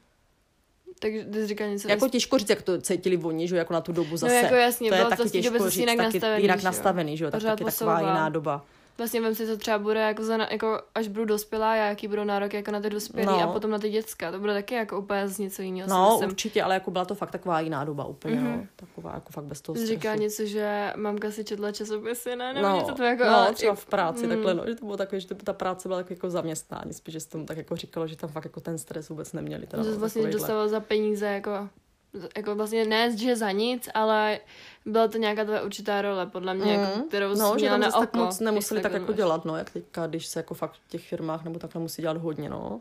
[0.98, 1.88] Takže ty jsi říkal něco...
[1.88, 4.34] Jako těžko říct, jak to cítili oni, že jako na tu dobu zase.
[4.34, 7.30] No jako jasně, to je taky těžko říct, jinak taky nastavený, jinak nastavený, že jo,
[7.30, 8.64] tak taky taková jiná doba
[8.98, 12.56] vlastně vem si, to třeba bude jako, za, jako až budu dospělá, jaký budou nároky
[12.56, 13.42] jako na ty dospělí no.
[13.42, 14.32] a potom na ty děcka.
[14.32, 15.88] To bude taky jako úplně z něco jiného.
[15.90, 16.28] No, myslím.
[16.28, 18.44] určitě, ale jako byla to fakt taková jiná doba úplně, mm-hmm.
[18.44, 18.50] no.
[18.50, 18.68] Mhm.
[18.76, 19.92] Taková jako fakt bez toho stresu.
[19.92, 22.52] Říká něco, že mamka si četla časopisy, ne?
[22.52, 24.28] Nebo no, něco to jako, no, ale třeba v práci, mm.
[24.28, 27.20] takhle, no, že to bylo takové, že ta práce byla tak jako zaměstnání, spíš, že
[27.20, 29.66] se tomu tak jako říkalo, že tam fakt jako ten stres vůbec neměli.
[29.66, 31.68] Teda, že vlastně dostával za peníze jako
[32.36, 34.40] jako vlastně ne, že za nic, ale
[34.86, 36.82] byla to nějaká tvoje určitá role, podle mě, mm.
[36.82, 38.00] jako, kterou no, jsi měla na oko.
[38.00, 41.08] tak moc nemuseli tak jako dělat, no, jak teďka, když se jako fakt v těch
[41.08, 42.80] firmách nebo takhle musí dělat hodně, no.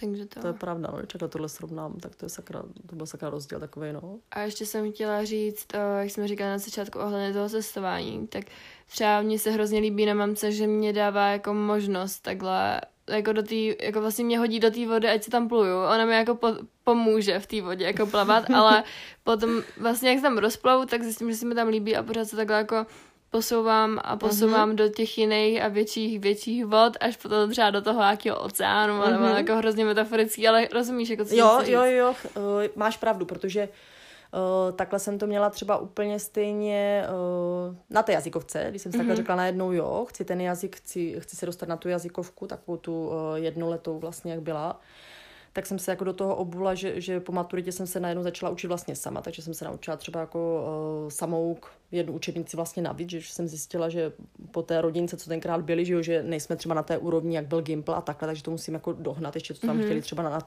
[0.00, 0.40] Takže to...
[0.40, 3.60] To je pravda, no, když tohle srovnám, tak to je sakra, to byl sakra rozdíl
[3.60, 4.18] takový, no.
[4.30, 8.44] A ještě jsem chtěla říct, eh, jak jsme říkali na začátku ohledně toho cestování, tak
[8.86, 13.42] třeba mně se hrozně líbí na mamce, že mě dává jako možnost takhle jako do
[13.42, 15.76] tý, jako vlastně mě hodí do té vody, ať se tam pluju.
[15.76, 16.48] Ona mi jako po,
[16.84, 18.84] pomůže v té vodě jako plavat, ale
[19.24, 22.24] potom vlastně jak se tam rozplavu, tak zjistím, že se mi tam líbí a pořád
[22.24, 22.86] se takhle jako
[23.30, 24.74] posouvám a posouvám mm-hmm.
[24.74, 29.10] do těch jiných a větších, větších vod, až potom třeba do toho nějakého oceánu, mm-hmm.
[29.10, 32.42] nebo jako hrozně metaforický, ale rozumíš, jako co Jo, jo, jo, uh,
[32.76, 33.93] máš pravdu, protože Uh,
[34.72, 37.04] takhle jsem to měla třeba úplně stejně
[37.68, 39.00] uh, na té jazykovce, když jsem si mm-hmm.
[39.00, 39.22] takhle mhm.
[39.22, 43.06] řekla najednou jo, chci ten jazyk, chci, chci se dostat na tu jazykovku, takovou tu
[43.06, 44.80] uh, jednoletou vlastně, jak byla
[45.54, 48.52] tak jsem se jako do toho obula, že, že po maturitě jsem se najednou začala
[48.52, 50.64] učit vlastně sama, takže jsem se naučila třeba jako
[51.04, 54.12] uh, samouk jednu učebnici vlastně navíc, že jsem zjistila, že
[54.50, 57.46] po té rodince, co tenkrát byli, že, jo, že nejsme třeba na té úrovni, jak
[57.46, 59.84] byl Gimple a takhle, takže to musím jako dohnat, ještě co tam mm-hmm.
[59.84, 60.40] chtěli třeba na, na,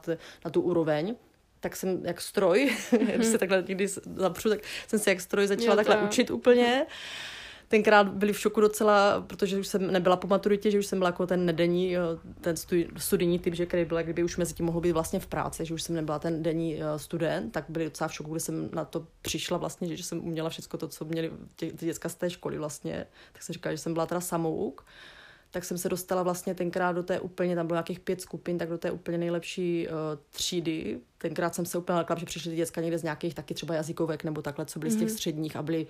[0.44, 1.16] na tu úroveň
[1.60, 3.12] tak jsem jak stroj, mm-hmm.
[3.14, 6.04] když se takhle někdy zapřu, tak jsem se jak stroj začala jo, takhle to.
[6.04, 6.86] učit úplně.
[7.68, 11.08] Tenkrát byli v šoku docela, protože už jsem nebyla po maturitě, že už jsem byla
[11.08, 11.96] jako ten nedenní,
[12.40, 12.54] ten
[12.96, 15.74] studijní typ, že který byl, kdyby už mezi tím mohl být vlastně v práci, že
[15.74, 19.06] už jsem nebyla ten denní student, tak byli docela v šoku, když jsem na to
[19.22, 23.06] přišla vlastně, že jsem uměla všechno to, co měli ty děcka z té školy vlastně.
[23.32, 24.84] Tak jsem říkala, že jsem byla teda samouk
[25.50, 28.68] tak jsem se dostala vlastně tenkrát do té úplně, tam bylo nějakých pět skupin, tak
[28.68, 29.94] do té úplně nejlepší uh,
[30.30, 31.00] třídy.
[31.18, 34.24] Tenkrát jsem se úplně lekla, že přišly ty děcka někde z nějakých taky třeba jazykovek
[34.24, 34.96] nebo takhle, co byly mm-hmm.
[34.96, 35.14] z těch mhm.
[35.14, 35.86] středních a byli,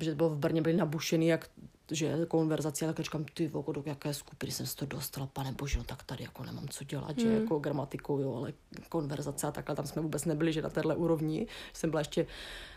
[0.00, 1.48] že bylo v Brně, byli nabušený, jak
[1.90, 5.52] že konverzace, a tak říkám, ty voko, do jaké skupiny jsem se to dostala, pane
[5.52, 7.22] bože, no tak tady jako nemám co dělat, mm.
[7.22, 7.42] že mhm.
[7.42, 8.52] jako gramatikou, jo, ale
[8.88, 12.26] konverzace a takhle, tam jsme vůbec nebyli, že na téhle úrovni, jsem byla ještě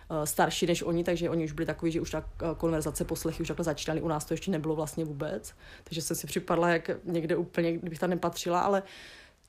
[0.10, 3.41] Eh, starší než oni, takže oni už byli takový, že už ta eh, konverzace poslechy
[3.41, 4.02] už takhle začínaly.
[4.02, 5.54] U nás to ještě nebylo vlastně vůbec.
[5.84, 8.84] Takže jsem si připadla jak někde úplně, kdybych tam nepatřila, ale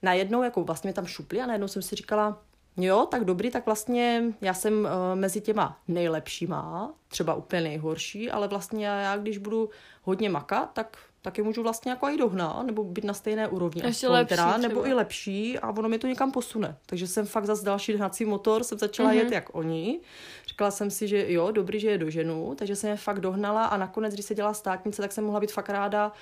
[0.03, 2.43] najednou jako vlastně mě tam šupli a najednou jsem si říkala,
[2.77, 8.49] jo, tak dobrý, tak vlastně já jsem uh, mezi těma nejlepšíma, třeba úplně nejhorší, ale
[8.49, 9.71] vlastně já, když budu
[10.03, 13.83] hodně makat, tak tak je můžu vlastně jako i dohnat, nebo být na stejné úrovni.
[13.85, 16.77] Ještě lepší teda, nebo i lepší a ono mi to někam posune.
[16.87, 19.15] Takže jsem fakt zase další hnací motor, jsem začala mm-hmm.
[19.15, 20.01] jet jak oni.
[20.47, 23.77] Říkala jsem si, že jo, dobrý, že je doženu, takže jsem je fakt dohnala a
[23.77, 26.13] nakonec, když se dělá státnice, tak jsem mohla být fakt ráda,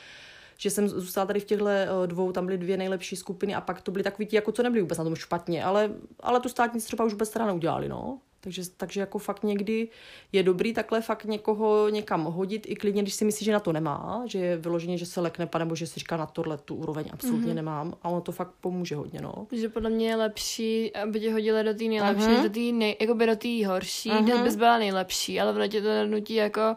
[0.56, 3.82] že jsem zůstala tady v těchto eh, dvou, tam byly dvě nejlepší skupiny a pak
[3.82, 5.90] to byly takový ti, jako co nebyli vůbec na tom špatně, ale,
[6.20, 8.18] ale tu státnici třeba už vůbec teda neudělali, no.
[8.44, 9.88] Takže, takže jako fakt někdy
[10.32, 13.72] je dobrý takhle fakt někoho někam hodit, i klidně, když si myslí, že na to
[13.72, 17.04] nemá, že je vyloženě, že se lekne, nebo že si říká na tohle tu úroveň
[17.12, 17.54] absolutně mm-hmm.
[17.54, 19.46] nemám a ono to fakt pomůže hodně, no.
[19.52, 22.42] Že podle mě je lepší, aby tě hodili do té nejlepší, uh-huh.
[22.42, 24.42] do té nej, by do té horší, uh-huh.
[24.42, 26.76] bys byla nejlepší, ale ono tě to nutí jako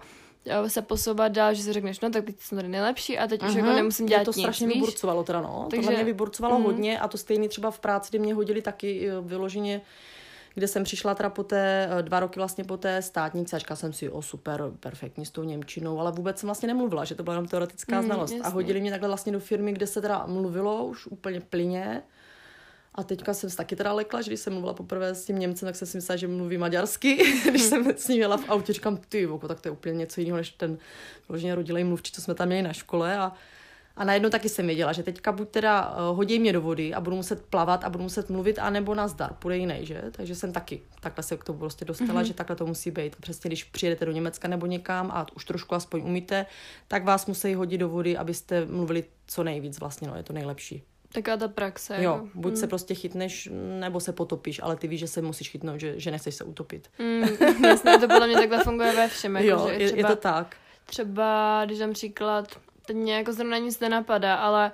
[0.67, 3.49] se posouvat dál, že si řekneš, no tak teď jsem tady nejlepší a teď uh-huh.
[3.49, 4.75] už jako nemusím dělat mě to nic, strašně víš?
[4.75, 5.67] vyburcovalo teda, no.
[5.69, 5.88] Takže...
[5.88, 6.63] To mě vyburcovalo uh-huh.
[6.63, 9.81] hodně a to stejný třeba v práci, kdy mě hodili taky vyloženě
[10.57, 13.75] kde jsem přišla teda po té, eh, dva roky vlastně po té státnice a říkala
[13.75, 17.23] jsem si, o super, perfektní s tou Němčinou, ale vůbec jsem vlastně nemluvila, že to
[17.23, 18.31] byla jenom teoretická mm, znalost.
[18.31, 18.43] Jasně.
[18.43, 22.03] A hodili mě takhle vlastně do firmy, kde se teda mluvilo už úplně plyně.
[22.97, 25.67] A teďka jsem se taky teda lekla, že když jsem mluvila poprvé s tím Němcem,
[25.67, 27.17] tak jsem si myslela, že mluví maďarsky.
[27.49, 30.21] když jsem s ním jela v autě, říkám, ty voko, tak to je úplně něco
[30.21, 30.77] jiného, než ten
[31.27, 33.17] vloženě rodilej mluvčí, co jsme tam měli na škole.
[33.17, 33.33] A
[33.97, 37.01] a najednou taky jsem věděla, že teďka buď teda uh, hodí mě do vody a
[37.01, 40.03] budu muset plavat a budu muset mluvit, anebo nazdar, půjde jiný, že?
[40.12, 42.25] Takže jsem taky takhle se k tomu prostě dostala, mm-hmm.
[42.25, 43.15] že takhle to musí být.
[43.15, 46.45] Přesně když přijedete do Německa nebo někam a už trošku aspoň umíte,
[46.88, 50.83] tak vás musí hodit do vody, abyste mluvili co nejvíc vlastně, no, je to nejlepší.
[51.13, 51.96] Taká ta praxe.
[52.00, 52.30] Jo, jako.
[52.34, 52.58] buď mm.
[52.58, 56.12] se prostě chytneš, nebo se potopíš, ale ty víš, že se musíš chytnout, že, že
[56.12, 56.89] nechceš se utopit.
[57.00, 59.36] Mm, jasně, to podle mě takhle funguje ve všem.
[59.36, 60.56] Jako, jo, že je, třeba, je to tak.
[60.86, 64.72] Třeba, když dám příklad, teď mě jako zrovna nic nenapadá, ale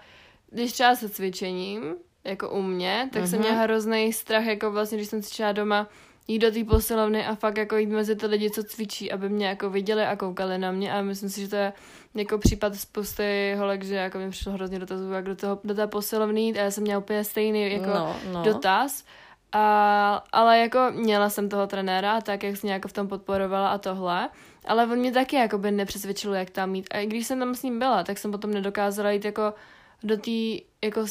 [0.50, 3.30] když třeba se cvičením, jako u mě, tak uh-huh.
[3.30, 5.88] jsem měla hrozný strach, jako vlastně, když jsem cvičila doma,
[6.28, 9.48] jít do té posilovny a fakt jako jít mezi ty lidi, co cvičí, aby mě
[9.48, 11.74] jako viděli a koukali na mě a myslím si, že to je
[12.16, 15.88] jako případ spousty holek, že jako mi přišlo hrozně dotazů, jak do, toho, do té
[15.88, 18.44] posilovny a já jsem měla úplně stejný jako no, no.
[18.44, 19.04] dotaz.
[19.52, 23.78] A, ale jako měla jsem toho trenéra, tak jak jsem nějak v tom podporovala a
[23.78, 24.30] tohle.
[24.66, 26.88] Ale on mě taky jako by nepřesvědčil, jak tam mít.
[26.92, 29.54] A i když jsem tam s ním byla, tak jsem potom nedokázala jít jako
[30.04, 30.32] do té
[30.84, 31.06] jako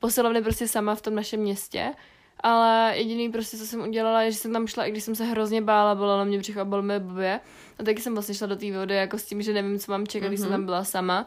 [0.00, 1.94] posilovny prostě sama v tom našem městě.
[2.40, 5.24] Ale jediný prostě, co jsem udělala, je, že jsem tam šla, i když jsem se
[5.24, 7.40] hrozně bála, bolelo mě břicho a bol mě blbě.
[7.78, 10.06] A taky jsem vlastně šla do té vody jako s tím, že nevím, co mám
[10.06, 10.28] čekat, mm-hmm.
[10.28, 10.58] když jsem mhm.
[10.58, 11.26] tam byla sama.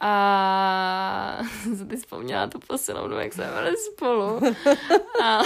[0.00, 4.40] A jsem ty vzpomněla tu posilovnu, jak jsme byli spolu.
[5.22, 5.42] A,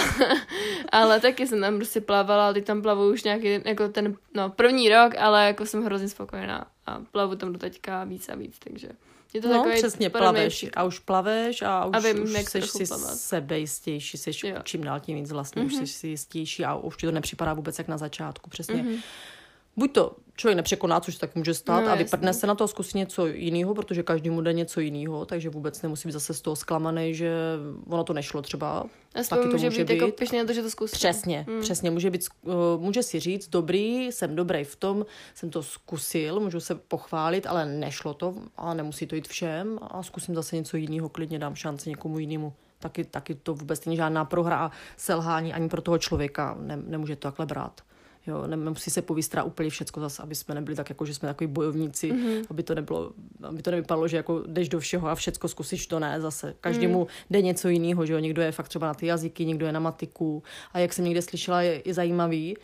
[0.91, 4.89] ale taky jsem tam prostě plavala, teď tam plavu už nějaký, jako ten, no, první
[4.89, 8.89] rok, ale jako jsem hrozně spokojená a plavu tam do teďka víc a víc, takže
[9.35, 12.69] je to no, takový přesně, plaveš a už plaveš a už, a vím, už seš
[12.69, 13.15] si plavat.
[13.15, 14.55] sebejistější, seš jo.
[14.63, 15.65] čím dál tím víc vlastně, mm-hmm.
[15.65, 15.87] už mhm.
[15.87, 18.83] jsi si jistější a už ti to nepřipadá vůbec jak na začátku, přesně.
[18.83, 18.99] Mm-hmm
[19.77, 22.67] buď to člověk nepřekoná, což tak může stát, no, a vypadne se na to a
[22.67, 26.41] zkusí něco jiného, protože každý mu jde něco jiného, takže vůbec nemusí být zase z
[26.41, 27.31] toho zklamaný, že
[27.87, 28.85] ono to nešlo třeba.
[29.15, 30.21] Aspoň taky to může, být, být.
[30.21, 30.93] Jako na to, že to zkusí.
[30.93, 31.61] Přesně, hmm.
[31.61, 31.91] přesně.
[31.91, 36.59] Může, být, uh, může si říct, dobrý, jsem dobrý v tom, jsem to zkusil, můžu
[36.59, 41.09] se pochválit, ale nešlo to a nemusí to jít všem a zkusím zase něco jiného,
[41.09, 42.53] klidně dám šanci někomu jinému.
[42.79, 46.57] Taky, taky to vůbec není žádná prohra a selhání ani pro toho člověka.
[46.59, 47.81] Ne, nemůže to takhle brát.
[48.27, 51.47] Jo, nemusí se povystra úplně všecko zase, aby jsme nebyli tak jako, že jsme takový
[51.47, 52.45] bojovníci, mm-hmm.
[52.49, 53.11] aby to nebylo,
[53.43, 56.55] aby to nevypadalo, že jako jdeš do všeho a všecko zkusíš, to ne, zase.
[56.61, 57.07] Každému mm.
[57.29, 59.79] jde něco jiného, že jo, někdo je fakt třeba na ty jazyky, někdo je na
[59.79, 62.57] matiku a jak jsem někde slyšela, je, je zajímavý,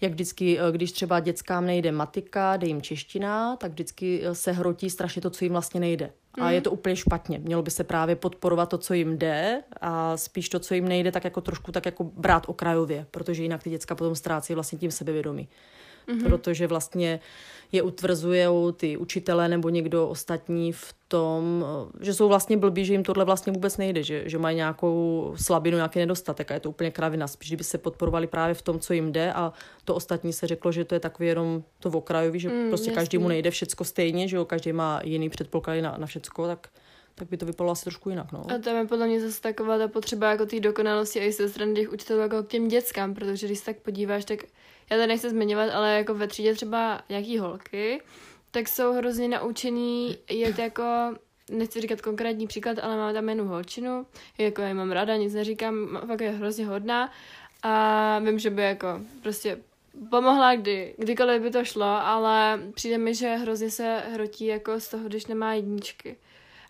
[0.00, 4.52] jak vždycky, eh, když třeba dětskám nejde matika, jde jim čeština, tak vždycky eh, se
[4.52, 6.12] hrotí strašně to, co jim vlastně nejde.
[6.40, 6.50] A mm.
[6.50, 7.38] je to úplně špatně.
[7.38, 11.12] Mělo by se právě podporovat to, co jim jde a spíš to, co jim nejde,
[11.12, 14.90] tak jako trošku tak jako brát okrajově, protože jinak ty děcka potom ztrácí vlastně tím
[14.90, 15.48] sebevědomí
[16.08, 16.24] mm-hmm.
[16.24, 17.20] protože vlastně
[17.72, 21.64] je utvrzuje ty učitele nebo někdo ostatní v tom,
[22.00, 25.76] že jsou vlastně blbí, že jim tohle vlastně vůbec nejde, že, že mají nějakou slabinu,
[25.76, 27.26] nějaký nedostatek a je to úplně kravina.
[27.26, 29.52] Spíš, kdyby se podporovali právě v tom, co jim jde a
[29.84, 33.18] to ostatní se řeklo, že to je takový jenom to okrajový, že mm, prostě každý
[33.18, 36.68] mu nejde všecko stejně, že jo, každý má jiný předpoklady na, na všecko, tak
[37.18, 38.32] tak by to vypadalo asi trošku jinak.
[38.32, 38.44] No.
[38.54, 41.48] A tam je podle mě zase taková ta potřeba jako té dokonalosti a i ze
[41.48, 44.38] strany těch učitelů jako k těm dětskám, protože když se tak podíváš, tak
[44.90, 48.02] já to nechci zmiňovat, ale jako ve třídě třeba nějaký holky,
[48.50, 50.84] tak jsou hrozně naučený jet jako
[51.50, 54.06] nechci říkat konkrétní příklad, ale mám tam jednu holčinu,
[54.38, 57.12] jako já mám ráda, nic neříkám, fakt je hrozně hodná
[57.62, 59.58] a vím, že by jako prostě
[60.10, 64.88] pomohla kdy, kdykoliv by to šlo, ale přijde mi, že hrozně se hrotí jako z
[64.88, 66.16] toho, když nemá jedničky.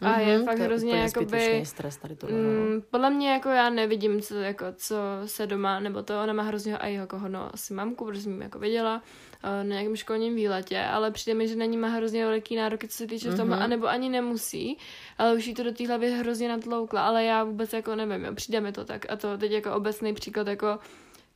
[0.01, 1.63] A mm-hmm, je fakt hrozně jakoby...
[1.65, 6.03] stres tady tohle, mm, podle mě jako já nevidím, co, jako, co se doma, nebo
[6.03, 9.03] to ona má hrozně a jako hodno asi mamku, protože jsem jako viděla
[9.43, 12.97] na nějakém školním výletě, ale přijde mi, že na ní má hrozně velký nároky, co
[12.97, 13.37] se týče mm-hmm.
[13.37, 14.79] toho, anebo ani nemusí,
[15.19, 18.35] ale už jí to do té hlavy hrozně natloukla, ale já vůbec jako nevím, jo,
[18.35, 20.79] přijde mi to tak a to teď jako obecný příklad jako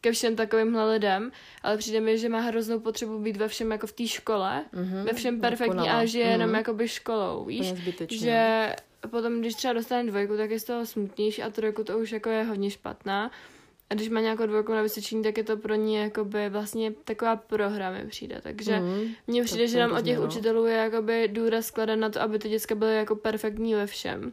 [0.00, 1.32] ke všem takovýmhle lidem,
[1.62, 5.04] ale přijde mi, že má hroznou potřebu být ve všem jako v té škole, mm-hmm,
[5.04, 6.30] ve všem perfektní a že je mm-hmm.
[6.30, 7.66] jenom jakoby školou, víš?
[8.20, 8.76] Že
[9.10, 12.28] potom, když třeba dostane dvojku, tak je z toho smutnější a trojku to už jako
[12.28, 13.30] je hodně špatná.
[13.90, 17.36] A když má nějakou dvojku na vysvědčení, tak je to pro ní jakoby vlastně taková
[17.36, 18.40] prohra mi přijde.
[18.42, 19.14] Takže Mhm.
[19.26, 20.26] mně přijde, že nám od těch no.
[20.26, 24.32] učitelů je jakoby důraz skladen na to, aby ty děcka byly jako perfektní ve všem.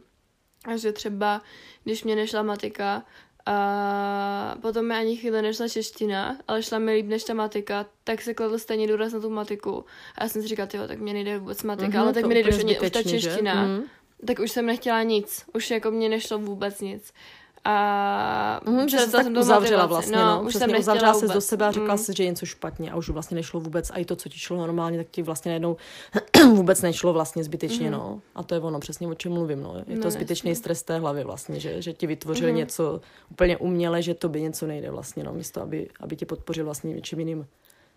[0.64, 1.42] A že třeba,
[1.84, 3.04] když mě nešla matika,
[3.48, 8.22] a potom mi ani chvíli nešla čeština, ale šla mi líp než ta matika, tak
[8.22, 9.84] se kladl stejně důraz na tu matiku.
[10.14, 12.34] A já jsem si říkala, jo, tak mě nejde vůbec matika, Mhm, ale tak mi
[12.34, 13.10] nejde už, ta že?
[13.10, 13.54] čeština.
[13.66, 13.82] Mhm.
[14.26, 15.44] Tak už jsem nechtěla nic.
[15.54, 17.12] Už jako mě nešlo vůbec nic.
[17.70, 21.28] A Mhm, že tak jsem tu uzavřela vlastně, no, už přesně jsem nechtěla uzavřela se
[21.34, 21.98] do sebe a řekla Mm.
[21.98, 24.38] si, že je něco špatně a už vlastně nešlo vůbec, a i to, co ti
[24.38, 25.76] šlo normálně, tak ti vlastně najednou
[26.54, 28.20] vůbec nešlo vlastně zbytečně, no.
[28.34, 29.74] A to je ono přesně, o čem mluvím, no.
[29.86, 29.96] Je.
[29.96, 30.60] No, to zbytečný jasně.
[30.60, 32.56] stres té hlavy vlastně, že, že ti vytvořil Mhm.
[32.56, 33.00] něco
[33.30, 37.18] úplně uměle, že tobě něco nejde vlastně, no, místo, aby, aby tě podpořil vlastně něčím
[37.18, 37.46] jiným.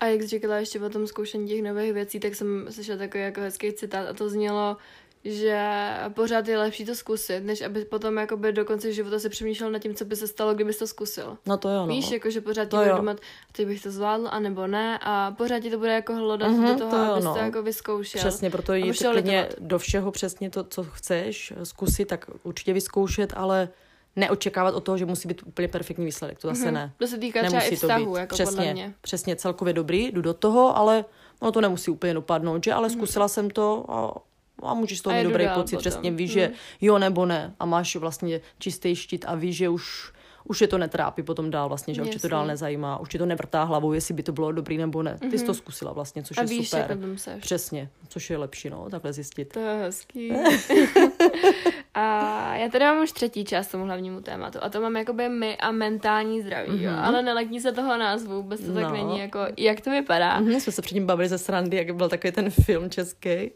[0.00, 3.22] A jak jsi říkala ještě o tom zkoušení těch nových věcí, tak jsem slyšela takový
[3.24, 4.76] jako hezký citát a to znělo,
[5.24, 9.70] že pořád je lepší to zkusit, než aby potom jakoby do konce života se přemýšlel
[9.70, 11.36] nad tím, co by se stalo, kdybys to zkusil.
[11.46, 11.86] No to jo, no.
[11.86, 13.16] Víš, jako že pořád ti To bude domat,
[13.52, 16.78] ty bych to zvládl, anebo ne, a pořád ti to bude jako hlodat Mhm, do
[16.78, 17.32] toho, to jo, abys no.
[17.32, 18.18] to jako vyzkoušel.
[18.18, 23.68] Přesně, proto jít klidně do všeho přesně to, co chceš zkusit, tak určitě vyzkoušet, ale
[24.16, 26.38] neočekávat od toho, že musí být úplně perfektní výsledek.
[26.38, 26.74] To zase Mhm.
[26.74, 26.92] ne.
[26.98, 28.18] To se týká třeba i to vztahu, být.
[28.20, 28.94] jako přesně, podle mě.
[29.00, 31.04] přesně, celkově dobrý, jdu do toho, ale
[31.40, 32.72] ono to nemusí úplně dopadnout, že?
[32.72, 34.14] Ale zkusila jsem to a,
[34.62, 35.76] a můžeš z toho mít dobrý pocit.
[35.76, 35.78] potom.
[35.78, 36.40] Přesně víš, Mhm.
[36.40, 40.12] že jo nebo ne a máš vlastně čistý štít a víš, že už
[40.44, 43.18] už je to netrápí potom dál vlastně, že už tě to dál nezajímá, už ti
[43.18, 45.18] to nevrtá hlavou, jestli by to bylo dobrý nebo ne.
[45.30, 46.46] Ty jsi to zkusila vlastně, což Mhm.
[46.46, 46.98] A je víš, super.
[47.16, 47.40] seš.
[47.40, 49.52] Přesně, což je lepší, no, takhle zjistit.
[49.52, 50.32] To je hezký.
[51.94, 55.56] a já tady mám už třetí část tomu hlavnímu tématu a to mám jakoby my
[55.56, 56.80] a mentální zdraví, mm-hmm.
[56.82, 56.92] jo.
[57.02, 58.92] Ale nelekni se toho názvu, vůbec to tak No.
[58.92, 60.40] není, jako jak to vypadá.
[60.40, 63.50] Mhm, jsme se předtím bavili ze srandy, jak byl takový ten film český.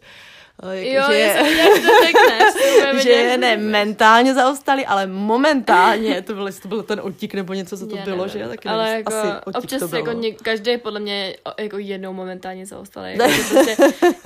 [0.70, 2.52] Jak- Jo, že, že to řekneš.
[2.52, 6.82] to úplně že viděla, je to ne mentálně zaostali, ale momentálně, to byl, to byl
[6.82, 8.42] ten otík nebo něco, co to Já bylo, nevím.
[8.42, 8.48] že?
[8.48, 10.06] Taky ale nevím, jako asi otík občas to bylo.
[10.22, 13.18] jako každý podle mě je jako jednou momentálně zaostalý.
[13.18, 13.76] Jako, prostě,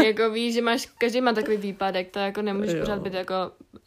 [0.05, 2.81] jako víš, že máš, každý má takový výpadek, to jako nemůžeš Jo.
[2.81, 3.35] pořád být jako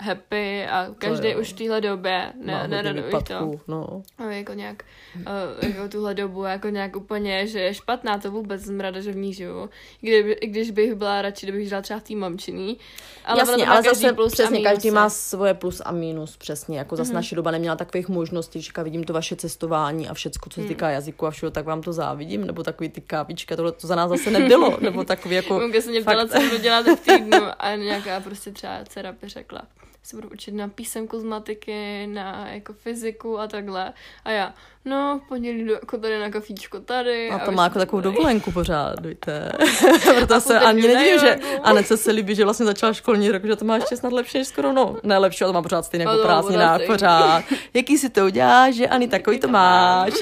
[0.01, 3.51] happy a každý už v téhle době ne, hodně neraduješ to.
[3.67, 4.01] No.
[4.17, 4.83] A jako nějak,
[5.17, 9.11] uh, jako tuhle dobu, jako nějak úplně, že je špatná, to vůbec jsem ráda, že
[9.11, 9.69] v ní žiju.
[10.01, 12.77] I když bych byla radši, kdybych žila třeba v té mamčiný.
[13.25, 16.95] Ale Jasně, ale každý zase plus přesně, každý má svoje plus a mínus, přesně, jako
[16.95, 20.61] zase naše doba neměla takových možností, že vidím to vaše cestování a všecko, co se
[20.61, 20.67] Mhm.
[20.69, 23.95] týká jazyku a všeho, tak vám to závidím, nebo takový ty kávička, tohle to za
[23.95, 25.59] nás zase nebylo, nebo takový jako...
[25.59, 29.29] Mamka se mě ptala, co budu dělat v týdnu a nějaká prostě třeba dcera by
[29.29, 29.61] řekla,
[30.03, 33.93] se budu učit na písemku z matiky, na jako fyziku a takhle.
[34.25, 34.53] A já,
[34.85, 37.29] no, v pondělí jdu jako tady na kafíčko tady.
[37.29, 38.15] A to už má jako takovou tady.
[38.15, 39.51] dovolenku pořád, víte.
[40.17, 41.39] Proto se ani nedivím, že.
[41.63, 44.47] Anece se líbí, že vlastně začala školní rok, že to má ještě snad lepší než
[44.47, 47.43] skoro, no, ne lepší, ale to má pořád stejně jako to má prázdninách, pořád.
[47.73, 50.13] Jaký si to uděláš, že Ani, takový to to máš.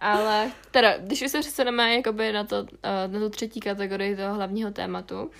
[0.00, 4.34] Ale teda, když už se přesuneme jakoby na, to, eh, na tu třetí kategorii toho
[4.34, 5.30] hlavního tématu,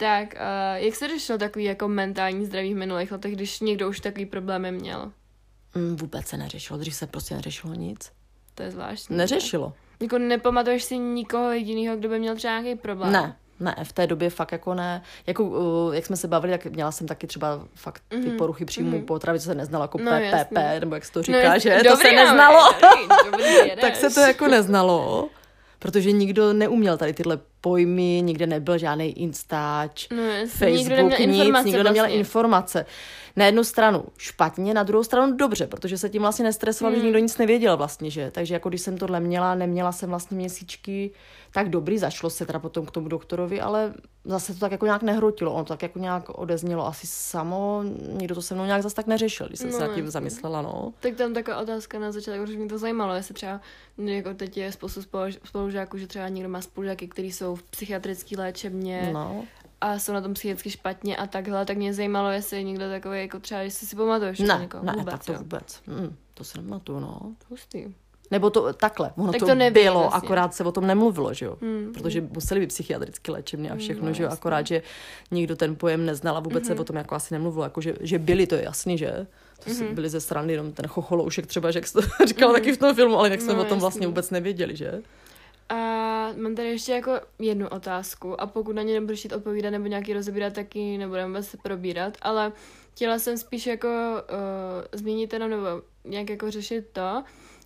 [0.00, 4.00] tak uh, jak se řešil takový jako mentální zdraví v minulých letech, když někdo už
[4.00, 5.12] takový problémy měl?
[5.74, 8.12] Mm, Vůbec se neřešilo, dřív se prostě neřešilo nic.
[8.54, 9.16] To je zvláštní.
[9.16, 9.72] Neřešilo.
[10.00, 13.12] Jako nepamatuješ si nikoho jediného, kdo by měl třeba nějaký problém?
[13.12, 15.02] Ne, ne, v té době fakt jako ne.
[15.26, 18.64] Jako, uh, jak jsme se bavili, tak měla jsem taky třeba fakt ty Mhm, poruchy
[18.64, 19.06] příjmu mhm.
[19.06, 21.60] potravy, co se neznalo jako No, PPP, nebo jak se to No, říká, jasně.
[21.60, 21.76] že?
[21.76, 22.72] to Dobrý, se ale, neznalo.
[22.72, 25.28] Dobrý, dobrý, tak se to jako neznalo,
[25.78, 31.20] protože nikdo neuměl tady tyhle pojmy, nikde nebyl žádný Instač, No, Facebook, nikdo neměl nic,
[31.20, 32.18] informace nikdo neměl vlastně.
[32.18, 32.86] informace.
[33.36, 37.00] Na jednu stranu špatně, na druhou stranu dobře, protože se tím vlastně nestresoval, Hmm.
[37.00, 38.30] že nikdo nic nevěděl vlastně, že?
[38.30, 41.10] Takže jako když jsem tohle měla, neměla jsem vlastně měsíčky,
[41.52, 45.02] tak dobrý, zašlo se teda potom k tomu doktorovi, ale zase to tak jako nějak
[45.02, 48.94] nehrotilo, ono to tak jako nějak odeznělo asi samo, nikdo to se mnou nějak zase
[48.96, 50.92] tak neřešil, když jsem No, se nad tím zamyslela, no.
[51.00, 53.60] Tak tam taková otázka na začátek, protože mě to zajímalo, jestli třeba,
[53.98, 58.36] jako teď je spoustu spoluž- spolužáků, že třeba někdo má spolužáky, kteří jsou v psychiatrické
[58.38, 59.44] léčebně no.
[59.80, 63.20] a jsou na tom psychicky špatně a takhle, tak mě zajímalo, jestli je někdo takový,
[63.20, 64.84] jako třeba, jestli si pamatuješ Ne, někoho.
[64.84, 65.38] ne, vůbec, tak to jo.
[65.38, 65.82] vůbec.
[65.86, 67.20] Mm, to se nematuju, no.
[67.50, 67.94] Hustý.
[68.30, 70.26] Nebo to takhle, ono Tak to, to neví bylo, vlastně.
[70.26, 71.56] akorát se o tom nemluvilo, že jo?
[71.62, 71.92] Hmm.
[71.94, 74.28] Protože museli být psychiatrické léčebny a všechno, No, že jo?
[74.32, 74.82] Akorát, že
[75.30, 76.74] nikdo ten pojem neznal a vůbec mm-hmm.
[76.74, 77.64] se o tom jako asi nemluvilo.
[77.64, 79.26] Jako, že, že byli, to je jasný, že?
[79.64, 79.94] To mm-hmm.
[79.94, 82.54] byli ze strany jenom ten chocholoušek třeba, že jak jsi to říkala mm-hmm.
[82.54, 84.06] taky v tom filmu, ale jak jsme No, o tom vlastně jasný.
[84.06, 85.02] vůbec nevěděli, že?
[85.68, 85.74] A
[86.36, 90.12] mám tady ještě jako jednu otázku a pokud na ně nebudeš chtít odpovídat nebo nějaký
[90.12, 92.52] rozebírat, tak ji nebudeme vůbec probírat, ale
[92.92, 95.66] chtěla jsem spíš jako uh, zmínit jenom nebo
[96.04, 97.22] nějak jako řešit to,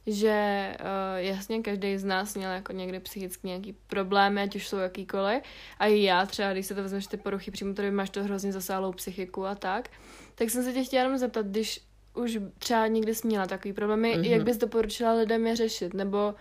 [0.06, 0.86] že uh,
[1.16, 5.42] jasně každý z nás měl jako někdy psychicky nějaký problémy, ať už jsou jakýkoliv.
[5.78, 8.52] A i já třeba, když se to vezmeš ty poruchy přímo, tady máš to hrozně
[8.52, 9.88] zasálou psychiku a tak.
[10.34, 11.80] Tak jsem se tě chtěla jenom zeptat, když
[12.14, 14.30] už třeba někdy jsi měla takový problémy, mm-hmm.
[14.30, 16.34] jak bys doporučila lidem je řešit, nebo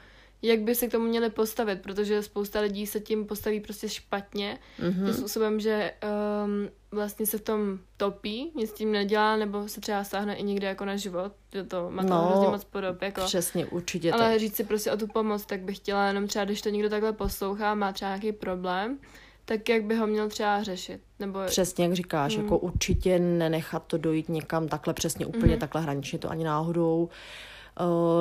[0.44, 4.60] jak by se k tomu měli postavit, protože spousta lidí se tím postaví prostě špatně,
[4.80, 5.06] mm-hmm.
[5.06, 5.94] tím způsobem, že
[6.46, 10.44] um, vlastně se v tom topí, nic s tím nedělá, nebo se třeba stáhne i
[10.44, 13.22] někde jako na život, že to má to No, hrozně moc podob, jako.
[13.22, 14.40] Přesně, určitě Ale tak.
[14.40, 17.14] říct si prostě o tu pomoc, tak bych chtěla jenom třeba, když to někdo takhle
[17.14, 18.98] poslouchá, má třeba nějaký problém,
[19.46, 21.40] tak jak by ho měl třeba řešit, nebo...
[21.46, 22.44] Přesně jak říkáš, Mm.
[22.44, 25.60] jako určitě nenechat to dojít někam takhle přesně úplně Mhm.
[25.60, 27.04] takhle hraničně to ani náhodou.
[27.04, 27.10] Uh,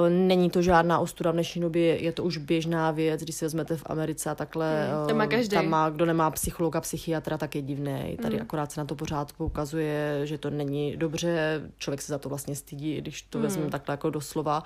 [0.09, 3.77] není to žádná ostuda v dnešní době, je to už běžná věc, když si vezmete
[3.77, 5.55] v Americe a takhle, Hmm, to má eh, každý.
[5.57, 8.19] tam má, kdo nemá psychologa, psychiatra, tak je divný.
[8.23, 8.43] Tady Hmm.
[8.43, 12.57] akorát se na to pořád poukazuje, že to není dobře, člověk se za to vlastně
[12.57, 13.43] stydí, když to Hmm.
[13.47, 14.63] vezmu takhle jako doslova.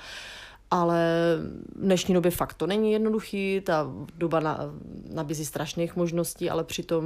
[0.70, 1.06] Ale
[1.74, 4.58] v dnešní době fakt to není jednoduchý, ta doba na,
[5.14, 7.04] nabízí strašných možností, ale přitom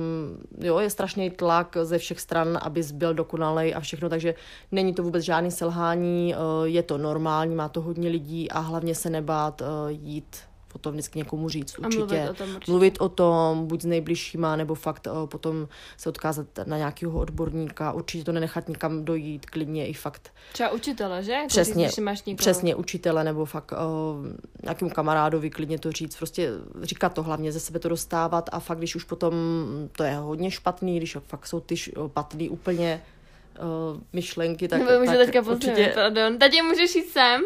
[0.60, 4.34] jo, je strašný tlak ze všech stran, abys byl dokonalej a všechno, takže
[4.72, 8.94] není to vůbec žádný selhání, eh, je to normální, má to hodně lidí a hlavně
[8.94, 11.98] se nebát eh, jít potom vždycky někomu říct A určitě.
[12.04, 12.70] mluvit o tom určitě.
[12.70, 17.92] Mluvit o tom, buď s nejbližšíma, nebo fakt eh, potom se odkázat na nějakého odborníka,
[17.92, 21.32] určitě to nenechat nikam dojít, klidně i fakt Třeba učitele, že?
[21.32, 22.36] Jako Přesně, říct, máš někoho.
[22.36, 23.78] Přesně, učitele nebo fakt uh,
[24.62, 26.50] nějakému kamarádovi klidně to říct, prostě
[26.82, 29.34] říkat to hlavně, ze sebe to dostávat a fakt, když už potom
[29.96, 33.02] to je hodně špatný, když fakt jsou ty špatný úplně
[33.92, 36.38] uh, myšlenky, tak, Nebo můžu tak teďka pozdravit, pardon.
[36.38, 37.42] Tati, můžeš jít sem?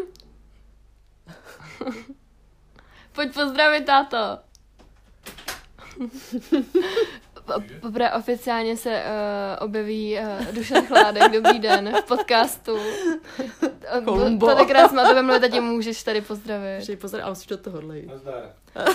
[3.15, 4.17] Pojď pozdravit, táto.
[7.45, 12.79] Po- Poprvé oficiálně se uh, objeví uh, Dušan Chládek, dobrý den, v podcastu.
[14.05, 14.55] Kolumbo.
[14.55, 16.85] Tenkrát jsme o tebe mluvili, tati, můžeš tady pozdravit.
[16.85, 18.07] Že pozor, ale musíš do toho jít.
[18.07, 18.43] Nazdar.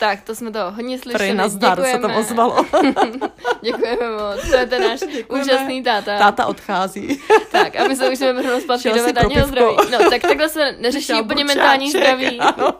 [0.00, 1.18] Tak, to jsme to hodně slyšeli.
[1.18, 2.64] Prej nazdar se tam ozvalo.
[3.62, 5.44] Děkujeme moc, to je ten náš Děkujeme.
[5.44, 6.18] úžasný táta.
[6.18, 7.20] Táta odchází.
[7.52, 9.76] Tak, a my se můžeme vrhnout zpátky do mentálního zdraví.
[9.90, 12.40] No, tak takhle se neřeší Šel úplně burčáček, mentální zdraví.
[12.40, 12.74] ano.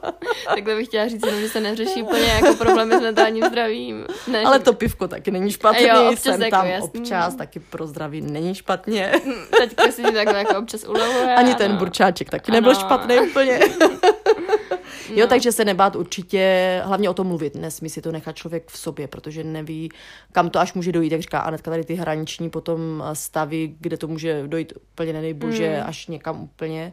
[0.54, 4.06] Takhle bych chtěla říct, že se neřeší úplně jako problémy s mentálním zdravím.
[4.26, 7.00] Ne, Ale to pivko taky není špatný, Jo, občas jsem jako tam jasný.
[7.00, 9.12] občas, taky pro zdraví není špatně.
[9.58, 11.34] Teďka si takhle jako občas ulevuje.
[11.34, 11.78] Ani ten ano.
[11.78, 12.54] burčáček taky Ano.
[12.56, 13.60] nebyl špatný úplně.
[15.10, 15.26] Jo, No.
[15.26, 19.08] takže se nebát určitě, hlavně o tom mluvit, nesmí si to nechat člověk v sobě,
[19.08, 19.88] protože neví,
[20.32, 24.08] kam to až může dojít, jak říká Anetka, tady ty hraniční potom stavy, kde to
[24.08, 25.88] může dojít úplně, nedej bože, Hmm.
[25.88, 26.92] až někam úplně.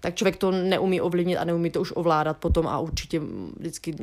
[0.00, 3.20] Tak člověk to neumí ovlivnit a neumí to už ovládat potom a určitě
[3.58, 3.94] vždycky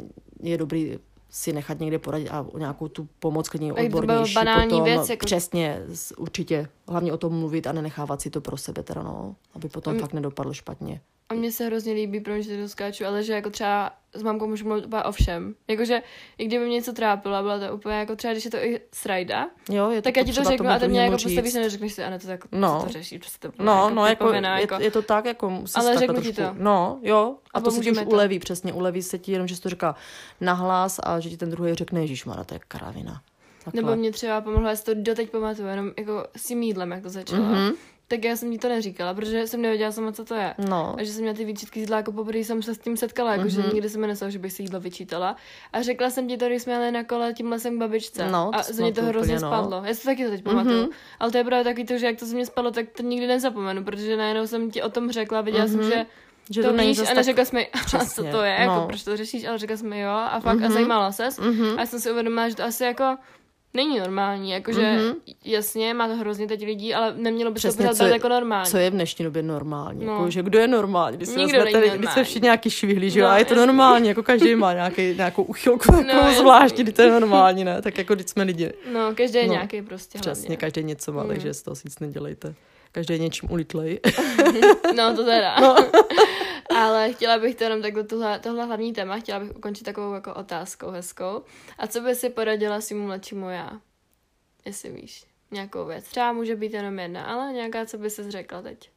[0.43, 0.97] je dobrý
[1.32, 4.84] si nechat někde poradit a o nějakou tu pomoc klidně kdyby to odbornější banální potom.
[4.84, 5.82] věc, jako- Přesně,
[6.18, 6.68] určitě.
[6.88, 9.36] Hlavně o tom mluvit a nenechávat si to pro sebe teda, no.
[9.53, 9.99] Aby potom Mm.
[9.99, 11.01] fakt nedopadlo špatně.
[11.30, 14.66] A mně se hrozně líbí, proč to doskáču, ale že jako třeba s mamkou můžu
[14.68, 15.56] mluvit úplně o všem.
[15.68, 16.02] Jakože
[16.38, 19.50] i kdyby mě něco trápilo, byla to úplně jako třeba, když je to i srajda,
[19.70, 22.04] Jo, je tak já ti to řeknu a ty mě jako postavíš a neřekneš si,
[22.04, 22.82] a ne to tak, No.
[22.84, 24.76] to řeší, prostě to No, no, jako, je, jako.
[24.80, 26.56] je, to tak, jako musíš Ale řeknu ti trošku.
[26.58, 26.64] to.
[26.64, 27.36] No, jo.
[27.54, 28.04] A, A to se ti už to.
[28.06, 29.96] uleví, přesně, uleví se ti jenom, že jsi to říká
[30.42, 33.22] nahlas a že ti ten druhý řekne, Ježíš to je kravina.
[33.64, 33.82] Takhle.
[33.82, 37.04] Nebo mě třeba pomohlo, já si to doteď pamatuju, jenom jako s tím jídlem, jak
[37.04, 37.44] to začalo.
[37.44, 37.72] Mhm.
[38.12, 40.53] Tak já jsem jí to neříkala, protože jsem nevěděla sama, co to je.
[40.70, 43.32] No, A že jsem měla ty výčitky jídla, jako poprvé jsem se s tím setkala,
[43.36, 43.70] jako že Mhm.
[43.74, 45.36] nikdy jsem mi nesla, že bych si jídlo vyčítala.
[45.74, 48.32] A řekla jsem ti to, když jsme jeli na kole tím lesem k babičce.
[48.32, 49.57] No, to a ze mě to hrozně úplně, no.
[49.57, 49.82] spadlo.
[49.86, 50.82] Já si to taky to teď pamatuju.
[50.82, 50.89] Mhm.
[51.20, 53.28] Ale to je právě taky to, že jak to ze mě spadlo, tak to nikdy
[53.28, 55.74] nezapomenu, protože najednou jsem ti o tom řekla, viděla Mhm.
[55.74, 56.05] jsem, že
[56.51, 57.16] že to, není víš a tak...
[57.16, 57.68] neřekla jsi mi,
[57.99, 58.74] a co to je, no.
[58.74, 60.72] jako proč to řešíš, ale řekla jsi mi jo a fakt a Mhm.
[60.74, 61.39] zajímala ses.
[61.39, 61.74] Mhm.
[61.78, 63.18] A já jsem si uvědomila, že to asi jako
[63.74, 65.14] není normální, jakože Mhm.
[65.46, 68.08] jasně, má to hrozně teď lidí, ale nemělo by se to Přesně, pořád co brát
[68.08, 68.72] je- jako normální.
[68.72, 70.06] Co je v dnešní době normální?
[70.06, 70.12] No.
[70.14, 71.18] Jako, že kdo je normální?
[71.18, 72.24] Když Nikdo když jsme normální.
[72.24, 73.26] všichni nějaký švihlí, že jo?
[73.28, 76.36] No, a je to normální, jako každý má nějaký, nějakou uchylku No, jasný.
[76.36, 77.82] zvláštní, kdy to je normální, ne?
[77.82, 78.72] Tak jako když jsme lidi.
[78.94, 80.58] No, každý je No, nějaký prostě Přesně, hlavně.
[80.58, 81.30] každý něco má, Mm.
[81.30, 82.54] takže z toho si nic nedělejte.
[82.92, 84.00] Každý je něčím ulitlej.
[84.98, 85.56] No, to teda.
[85.62, 85.76] No.
[86.76, 90.34] Ale chtěla bych to jenom takhle, tohle, tohle hlavní téma, chtěla bych ukončit takovou jako
[90.34, 91.44] otázkou hezkou.
[91.78, 93.72] A co by si poradila svým mladšímu já?
[94.66, 96.06] Jestli víš, nějakou věc.
[96.06, 98.90] Třeba může být jenom jedna, ale nějaká, co by si řekla teď.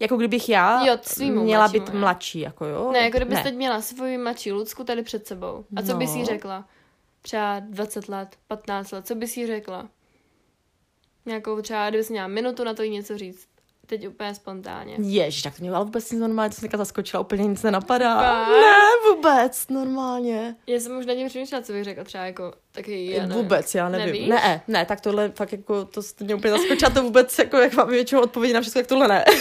[0.00, 0.96] Jako kdybych já Jo,
[1.42, 2.00] měla mladšímu, být jo.
[2.00, 2.92] mladší, jako jo?
[2.92, 5.64] Ne, jako kdybys teď měla svoji mladší Lucku tady před sebou.
[5.76, 6.26] A co bys jí No.
[6.26, 6.68] řekla?
[7.22, 9.88] Třeba 20 let, 15 let, co bys jí řekla?
[11.26, 13.48] Nějakou třeba, kdybys měla minutu na to jí něco říct.
[13.86, 14.96] Teď úplně spontánně.
[14.98, 18.16] Ježiš, tak to mě ale vůbec nic normálně, to jsem zaskočila, úplně nic nenapadá.
[18.22, 18.48] Fakt?
[18.48, 18.76] Ne,
[19.10, 20.56] vůbec, normálně.
[20.66, 23.42] Já jsem už na něm přemýšlela, co bych řekla třeba jako taky já nevím.
[23.42, 24.06] vůbec, já nevím.
[24.06, 24.28] Nevíš?
[24.28, 27.74] Ne, ne, tak tohle fakt jako, to jste mě úplně zaskočila, to vůbec, jako jak
[27.74, 29.24] mám většinou odpovědi na všechno, tak tohle ne.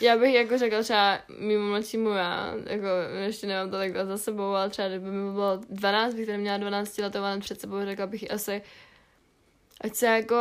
[0.00, 2.86] Já bych jako řekla třeba mimo mladšímu já, jako
[3.26, 6.56] ještě nemám to takhle za sebou, ale třeba kdyby mi bylo 12, bych tady měla
[6.56, 8.62] 12 letou před sebou, řekla bych asi,
[9.80, 10.36] ať se jako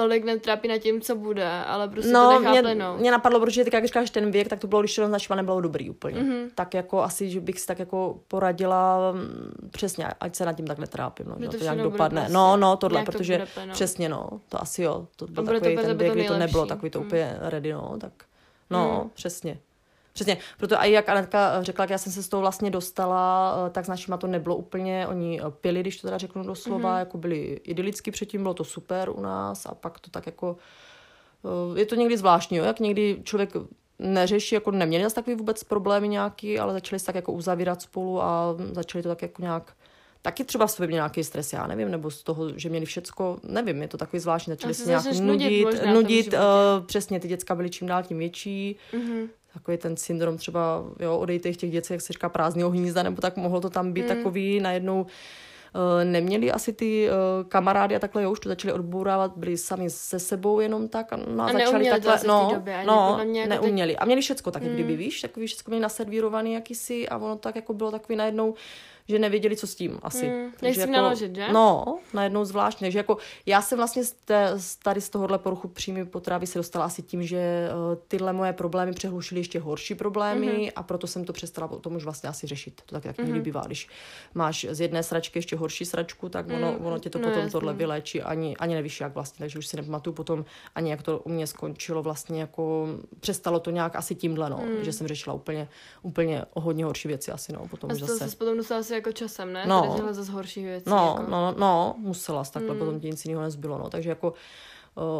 [0.00, 3.00] tolik netrápí nad tím, co bude, ale prostě no, to nechá mě, plynout.
[3.00, 5.60] mě napadlo, protože ty, jak říkáš ten věk, tak to bylo, když to označila, nebylo
[5.60, 6.20] dobrý úplně.
[6.22, 6.32] Mhm.
[6.32, 6.48] Mm-hmm.
[6.54, 10.66] Tak jako asi, že bych si tak jako poradila mm, přesně, ať se nad tím
[10.66, 12.20] tak netrápím, no, Že to to, nějak dopadne.
[12.20, 13.72] prostě- no, no, tohle, to protože bude plynout.
[13.74, 16.36] přesně, no, to asi jo, to byl to takový pro ten věk, to kdy to
[16.38, 17.06] nebylo takový to Mm.
[17.06, 18.12] úplně ready, no, tak,
[18.70, 19.10] no, Mm.
[19.14, 19.58] přesně.
[20.16, 23.70] Přesně, proto i jak Anetka řekla, jak já jsem se z toho vlastně dostala, eh,
[23.70, 26.86] tak s našima to nebylo úplně, oni eh, pili, když to teda řeknu doslova, Mhm.
[26.88, 26.98] mm-hmm.
[26.98, 30.56] jako byli idylicky předtím, bylo to super u nás a pak to tak jako,
[31.44, 32.64] eh, je to někdy zvláštní, jo?
[32.64, 33.50] jak někdy člověk
[33.98, 38.22] neřeší, jako neměli zase takový vůbec problémy nějaký, ale začali se tak jako uzavírat spolu
[38.22, 39.72] a začali to tak jako nějak
[40.22, 43.38] Taky třeba v sobě měl nějaký stres, já nevím, nebo z toho, že měli všecko,
[43.42, 47.54] nevím, je to takový zvláštní, začali se nějak nudit nudit, nudit, uh, přesně, ty děcka
[47.54, 49.28] byly čím dál tím větší, Mhm.
[49.56, 53.36] Takový ten syndrom třeba, jo, odejte těch dětí, jak se říká, prázdného hnízda, nebo tak
[53.36, 54.08] mohlo to tam být Mm.
[54.08, 55.06] takový, najednou
[56.00, 57.12] eh, neměli asi ty eh,
[57.48, 61.16] kamarády a takhle, jo, už to začali odbourávat, byli sami se sebou jenom tak a,
[61.16, 63.96] no, a, A začali takhle, no, době no, jako teď- neuměli.
[63.96, 64.76] A měli všecko tak, jak Mm.
[64.76, 68.54] kdyby, víš, takový všecko měli naservírovaný jakýsi a ono tak jako bylo takový najednou,
[69.08, 70.28] že nevěděli, co s tím asi.
[70.28, 71.48] Mm, Takže jak jako, naložit, že?
[71.52, 72.84] No, najednou zvláštně.
[72.86, 76.58] Takže jako já jsem vlastně z, té, z tady z tohohle poruchu příjmy potravy se
[76.58, 80.56] dostala asi tím, že uh, tyhle moje problémy přehlušily ještě horší problémy Mhm.
[80.56, 80.72] mm-hmm.
[80.76, 82.82] a proto jsem to přestala potom už vlastně asi řešit.
[82.86, 83.40] To tak, tak mm-hmm.
[83.42, 83.88] bývá, když
[84.34, 87.38] máš z jedné sračky ještě horší sračku, tak ono, Mm, ono tě to no potom
[87.40, 87.52] jasný.
[87.52, 88.22] tohle vyléčí.
[88.22, 90.44] Ani, ani nevíš jak vlastně, takže už si nepamatuju potom
[90.74, 92.86] ani jak to u mě skončilo vlastně jako
[93.20, 94.84] přestalo to nějak asi tímhle, no, Mm.
[94.84, 95.68] že jsem řešila úplně,
[96.02, 98.30] úplně o hodně horší věci asi, no, potom A už zase.
[98.30, 99.64] se potom dostala asi jako časem, ne?
[99.66, 99.96] No.
[100.00, 100.90] Tady zase horší věci.
[100.90, 101.30] No, jako.
[101.30, 102.78] no, no, musela jsi takhle, Mm.
[102.78, 103.90] potom ti nic jiného nezbylo, no.
[103.90, 104.34] Takže jako uh,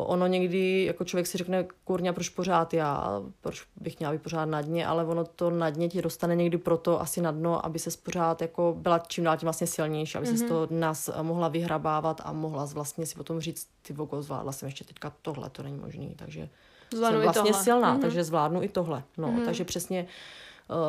[0.06, 4.44] ono někdy, jako člověk si řekne, kurňa, proč pořád já, proč bych měla být pořád
[4.44, 7.78] na dně, ale ono to na dně ti dostane někdy proto asi na dno, aby
[7.78, 10.30] se pořád jako byla čím dál tím vlastně silnější, aby mm-hmm.
[10.30, 10.48] se z Mhm.
[10.48, 14.66] toho nás eh, mohla vyhrabávat a mohla vlastně si potom říct, ty vogo, zvládla jsem
[14.66, 16.48] ještě teďka tohle, to není možný, takže
[16.94, 17.64] Zvládnu jsem vlastně tohle.
[17.64, 18.00] silná, Mhm.
[18.02, 19.02] takže zvládnu i tohle.
[19.18, 19.44] No, Mhm.
[19.44, 20.06] takže přesně eh,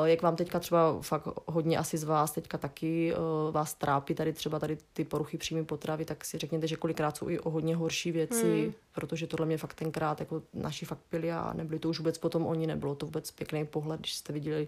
[0.06, 4.34] jak vám teďka třeba fakt hodně asi z vás teďka taky uh, vás trápí tady
[4.34, 7.76] třeba tady ty poruchy příjmy potravy, tak si řekněte, že kolikrát jsou i o hodně
[7.76, 8.74] horší věci, Hmm.
[8.92, 12.46] protože tohle mě fakt tenkrát jako naši fakt pili a nebyli to už vůbec potom
[12.46, 14.68] oni, nebylo to vůbec pěkný pohled, když jste viděli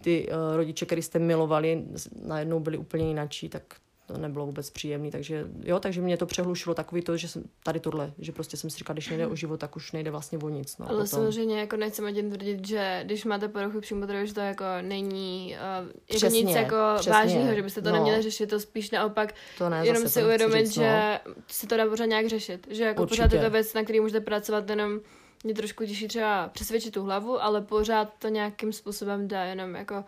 [0.00, 1.84] ty uh, rodiče, který jste milovali,
[2.22, 3.62] najednou byli úplně jinačí, tak
[4.08, 7.80] to nebylo vůbec příjemný, takže jo, takže mě to přehlušilo takový to, že jsem tady
[7.80, 10.48] tohle, že prostě jsem si říkala, když nejde o život, tak už nejde vlastně o
[10.48, 10.78] nic.
[10.78, 11.06] No, Ale potom.
[11.06, 16.16] samozřejmě jako nechceme tím tvrdit, že když máte poruchy přímo že to jako není uh,
[16.16, 17.94] Přesně, nic jako přesně, vážného, že byste to no.
[17.94, 20.82] neměli řešit, to spíš naopak to ne, jenom si nechci uvědomit, říct, no.
[20.82, 22.66] že se to dá pořád nějak řešit.
[22.70, 23.22] Že jako Určitě.
[23.22, 25.00] pořád je to věc, na který můžete pracovat, jenom
[25.44, 30.04] mě trošku těžší třeba přesvědčit tu hlavu, ale pořád to nějakým způsobem dá jenom jako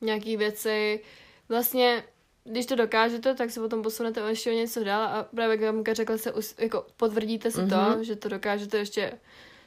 [0.00, 1.00] nějaký věci.
[1.48, 2.04] Vlastně,
[2.44, 5.60] když to dokážete, tak se potom posunete o ještě o něco dál a právě jak
[5.60, 7.86] Kamka řekla, se us, jako potvrdíte si mm-hmm.
[7.86, 7.94] Mhm.
[7.94, 9.12] to, že to dokážete ještě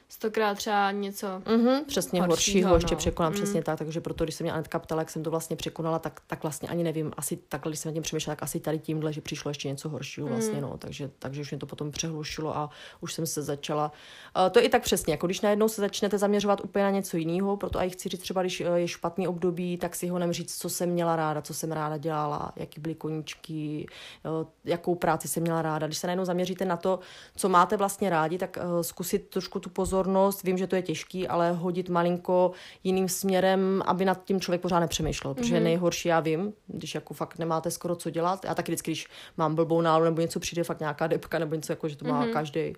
[0.08, 2.98] stokrát třeba něco Mm-hmm, přesně horšího, horšího, ještě no.
[2.98, 3.36] překonám, Mm.
[3.36, 6.20] přesně tak, takže proto, když se mě Anetka ptala, jak jsem to vlastně překonala, tak,
[6.26, 9.12] tak vlastně ani nevím, asi takhle, když jsem nad tím přemýšlela, tak asi tady tímhle,
[9.12, 10.32] že přišlo ještě něco horšího Mm.
[10.32, 13.92] vlastně, no, takže, takže už mě to potom přehlušilo a už jsem se začala,
[14.36, 17.16] uh, to je i tak přesně, jako když najednou se začnete zaměřovat úplně na něco
[17.16, 20.58] jiného, proto i chci říct třeba, když eh, je špatný období, tak si ho říct,
[20.58, 23.86] co jsem měla ráda, co jsem ráda dělala, jaký byly koníčky,
[24.24, 25.86] jo, jakou práci jsem měla ráda.
[25.86, 26.98] Když se najednou zaměříte na to,
[27.36, 29.97] co máte vlastně rádi, tak uh, zkusit trošku tu pozornost,
[30.44, 32.52] vím, že to je těžký, ale hodit malinko
[32.84, 35.64] jiným směrem, aby nad tím člověk pořád nepřemýšlel, protože Mhm.
[35.64, 38.44] nejhorší já vím, když jako fakt nemáte skoro co dělat.
[38.44, 41.72] Já taky vždycky, když mám blbou náladu nebo něco přijde, fakt nějaká depka nebo něco
[41.72, 42.32] jako, že to má Mhm.
[42.32, 42.72] každý,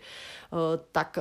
[0.93, 1.19] tak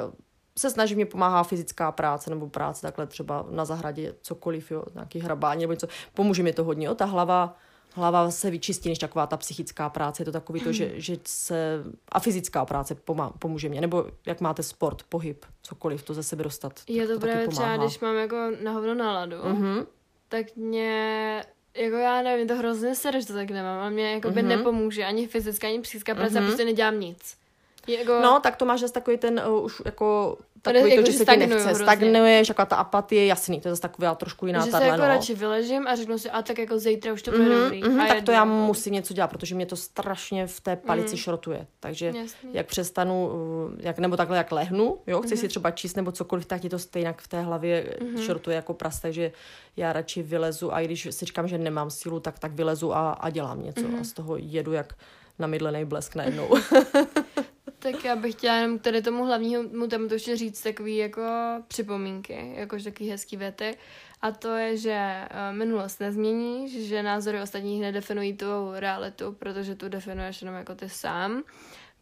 [0.57, 5.19] se snaží mě pomáhá fyzická práce nebo práce takhle třeba na zahradě, cokoliv, jo, nějaký
[5.19, 5.87] hrabání nebo něco.
[6.13, 7.55] Pomůže mi to hodně, jo, ta hlava
[7.93, 10.21] hlava se vyčistí, než taková ta psychická práce.
[10.21, 11.83] Je to takový to, že, že se...
[12.11, 13.81] A fyzická práce pomá, pomůže mě.
[13.81, 16.79] Nebo jak máte sport, pohyb, cokoliv, to ze sebe dostat.
[16.87, 19.85] Je to, to právě třeba, když mám jako na hovno náladu, Mhm.
[20.27, 21.43] tak mě,
[21.77, 24.49] jako já nevím, to hrozně sere, že to tak nemám, ale mě jako by Mhm.
[24.49, 26.47] nepomůže ani fyzická, ani psychická práce, Mhm.
[26.47, 27.38] prostě nedělám nic.
[27.97, 31.11] Jako, No, tak to máš zase takový ten uh, už jako Tady takový jako, to,
[31.11, 31.55] že že se ti nechce.
[31.65, 31.75] hrozně.
[31.85, 35.01] Stagnuješ, jaká ta apatie, jasný, to je zase taková trošku jiná že se tahle, jako
[35.01, 35.07] no.
[35.07, 37.83] radši vyležím a řeknu si, a tak jako zítra už to bude Mhm, dobrý.
[37.83, 38.49] mhm, a tak to já jako.
[38.49, 41.17] musím něco dělat, protože mě to strašně v té palici Mhm.
[41.17, 41.67] šrotuje.
[41.79, 42.49] Takže Jasný.
[42.53, 45.41] jak přestanu, uh, jak, nebo takhle jak lehnu, jo, chci Mhm.
[45.41, 48.15] si třeba číst nebo cokoliv, tak ti to stejně v té hlavě Mhm.
[48.15, 48.25] mm-hmm.
[48.25, 49.31] šrotuje jako pras, takže
[49.77, 53.11] já radši vylezu a i když si říkám, že nemám sílu, tak tak vylezu a,
[53.11, 53.97] a dělám něco Mhm.
[53.99, 54.93] a z toho jedu jak
[55.39, 56.49] namydlený blesk najednou.
[57.79, 61.21] Tak já bych chtěla jenom tady tomu hlavnímu tématu ještě říct takový jako
[61.67, 63.77] připomínky, jakož takový hezký věty.
[64.21, 69.89] A to je, že eh, minulost nezmění, že názory ostatních nedefinují tu realitu, protože tu
[69.89, 71.43] definuješ jenom jako ty sám.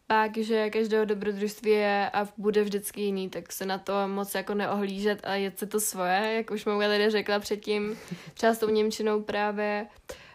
[0.06, 4.54] pak, že každého dobrodružství je a bude vždycky jiný, tak se na to moc jako
[4.54, 7.98] neohlížet a jet se to svoje, jak už moje lidé řekla předtím,
[8.34, 9.86] třeba s tou Němčinou právě.
[9.86, 10.27] Uh,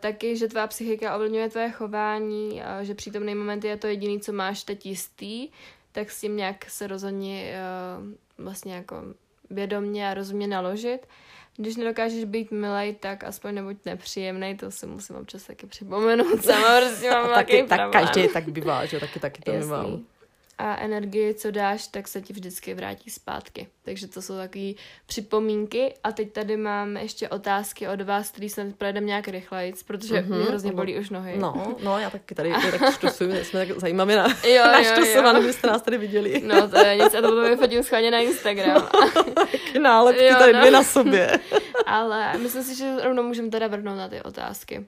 [0.00, 4.32] taky, že tvá psychika ovlivňuje tvoje chování, uh, že přítomný moment je to jediný, co
[4.32, 5.48] máš teď jistý,
[5.92, 8.96] tak s tím nějak se rozhodni uh, vlastně jako
[9.50, 10.98] vědomně a rozumně naložit.
[11.56, 16.42] Když nedokážeš být milej, tak aspoň nebuď nepříjemný, to si musím občas taky připomenout.
[16.44, 19.70] Sama prostě mám taky, tak každý tak bývá, že taky, taky to Jasný.
[19.70, 20.04] nemám
[20.58, 23.68] a energii, co dáš, tak se ti vždycky vrátí zpátky.
[23.82, 24.72] Takže to jsou takové
[25.06, 25.94] připomínky.
[26.04, 30.36] A teď tady mám ještě otázky od vás, který snad projedeme nějak rychleji, protože mm-hmm.
[30.36, 31.38] mě hrozně bolí už nohy.
[31.38, 34.64] No, no, já taky tady tak štosuju, jsme tak zajímavé na, jo,
[35.22, 36.42] na byste nás tady viděli.
[36.44, 38.88] No, to je nic, a to budu vyfotit schválně na Instagram.
[39.82, 40.58] Nálepky jo, tady no.
[40.58, 41.38] dvě na sobě.
[41.86, 44.86] Ale myslím si, že rovnou můžeme teda vrhnout na ty otázky.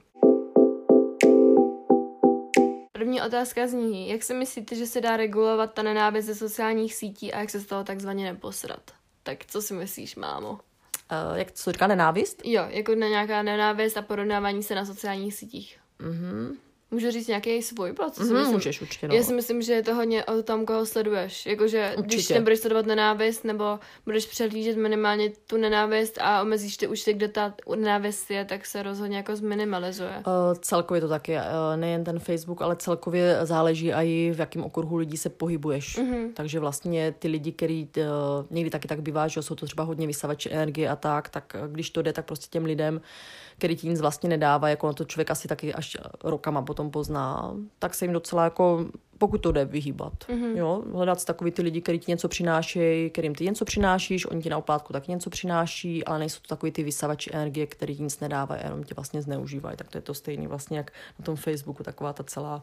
[3.01, 7.33] První otázka zní, jak si myslíte, že se dá regulovat ta nenávist ze sociálních sítí
[7.33, 8.91] a jak se z toho takzvaně neposrat?
[9.23, 10.51] Tak co si myslíš, mámo?
[10.51, 10.59] Uh,
[11.35, 12.41] jak to říká nenávist?
[12.45, 15.79] Jo, jako na nějaká nenávist a porovnávání se na sociálních sítích.
[15.99, 16.57] Mhm.
[16.93, 18.15] Můžu říct nějaký svůj plot?
[18.15, 18.53] Co mm, myslím?
[18.53, 19.15] Můžeš určitě, no.
[19.15, 21.45] Já si myslím, že je to hodně o tom, koho sleduješ.
[21.45, 27.13] Jakože když nebudeš sledovat nenávist, nebo budeš přehlížet minimálně tu nenávist a omezíš ty účty,
[27.13, 30.09] kde ta nenávist je, tak se rozhodně jako zminimalizuje.
[30.09, 31.39] Uh, celkově to taky, uh,
[31.75, 35.97] nejen ten Facebook, ale celkově záleží i v jakém okruhu lidí se pohybuješ.
[35.97, 36.33] Mm-hmm.
[36.33, 38.03] Takže vlastně ty lidi, který uh,
[38.49, 41.89] někdy taky tak bývá, že jsou to třeba hodně vysavači energie a tak, tak když
[41.89, 43.01] to jde, tak prostě těm lidem
[43.61, 47.53] který ti nic vlastně nedává, jako na to člověk asi taky až rokama potom pozná,
[47.79, 48.85] tak se jim docela jako,
[49.17, 50.13] pokud to jde, vyhýbat.
[50.13, 50.57] Mm-hmm.
[50.57, 50.83] Jo?
[50.93, 54.57] Hledat takový ty lidi, kteří ti něco přinášejí, kterým ty něco přinášíš, oni ti na
[54.57, 58.61] oplátku taky něco přináší, ale nejsou to takový ty vysavači energie, který ti nic nedávají,
[58.63, 59.77] jenom tě vlastně zneužívají.
[59.77, 62.61] Tak to je to stejný vlastně, jak na tom Facebooku, taková ta celá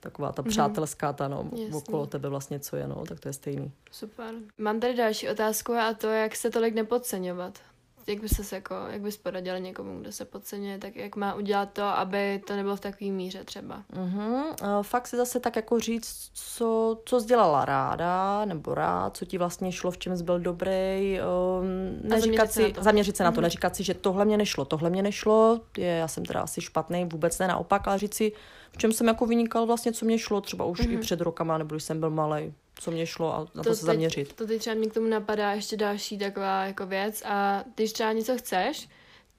[0.00, 0.48] taková ta mm-hmm.
[0.48, 1.74] přátelská, ta no, Jasný.
[1.74, 3.72] okolo tebe vlastně co je, no, tak to je stejný.
[3.90, 4.34] Super.
[4.58, 7.58] Mám tady další otázku a to, jak se tolik nepodceňovat
[8.10, 11.72] jak by se jako, jak bys poradil někomu, kdo se podceňuje, tak jak má udělat
[11.72, 13.82] to, aby to nebylo v takové míře třeba.
[13.96, 19.38] Uh, fakt si zase tak jako říct, co, co dělala ráda, nebo rád, co ti
[19.38, 21.18] vlastně šlo, v čem jsi byl dobrý.
[21.20, 23.42] Um, neříkat si, na zaměřit se na to, mhm.
[23.42, 27.04] neříkat si, že tohle mě nešlo, tohle mě nešlo, je, já jsem teda asi špatný,
[27.04, 28.32] vůbec ne naopak, ale říct si,
[28.72, 30.94] v čem jsem jako vynikal vlastně, co mě šlo, třeba už uh-huh.
[30.94, 33.74] i před rokama, nebo když jsem byl malý co mě šlo a na to, to
[33.74, 34.32] se teď, zaměřit.
[34.32, 38.12] To teď třeba mě k tomu napadá ještě další taková jako věc a když třeba
[38.12, 38.88] něco chceš,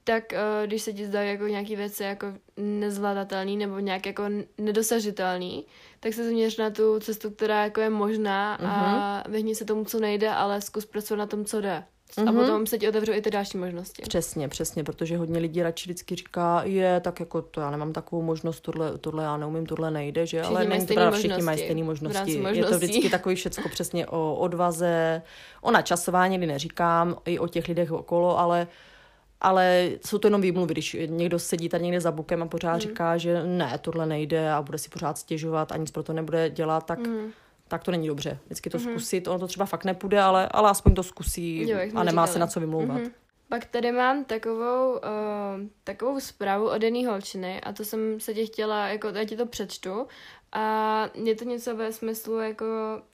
[0.04, 2.26] tak uh, když se ti zdají jako nějaký věci jako
[2.56, 4.22] nezvladatelný nebo nějak jako
[4.58, 5.66] nedosažitelný,
[6.00, 8.66] tak se zaměř na tu cestu, která jako je možná uh-huh.
[8.66, 9.32] a mhm.
[9.32, 11.84] vyhni se tomu, co nejde, ale zkus pracovat na tom, co jde.
[12.16, 12.28] Mm-hmm.
[12.28, 12.40] A mhm.
[12.40, 14.02] potom se ti otevřou i ty další možnosti.
[14.02, 18.22] Přesně, přesně, protože hodně lidí radši vždycky říká, je, tak jako to já nemám takovou
[18.22, 21.58] možnost, tohle, tohle já neumím, tohle nejde, že, všichni ale není to pravda, všichni mají
[21.58, 22.42] stejné možnosti.
[22.52, 25.22] Je to vždycky takový všecko přesně o odvaze,
[25.60, 28.66] o načasování, kdy neříkám, i o těch lidech okolo, ale
[29.44, 32.80] ale jsou to jenom výmluvy, když někdo sedí tady někde za bukem a pořád mm.
[32.80, 36.50] říká, že ne, tohle nejde a bude si pořád stěžovat a nic pro to nebude
[36.50, 37.32] dělat, tak mm
[37.72, 38.38] tak to není dobře.
[38.44, 38.90] Vždycky to mm-hmm.
[38.90, 42.28] zkusit, ono to třeba fakt nepůjde, ale, ale aspoň to zkusí jo, a nemá říkali.
[42.32, 43.00] se na co vymlouvat.
[43.00, 43.12] Mm-hmm.
[43.48, 45.00] Pak tady mám takovou, uh,
[45.84, 49.46] takovou zprávu od jedné holčiny a to jsem se tě chtěla, jako já ti to
[49.46, 50.06] přečtu
[50.52, 52.64] a je to něco ve smyslu, jako,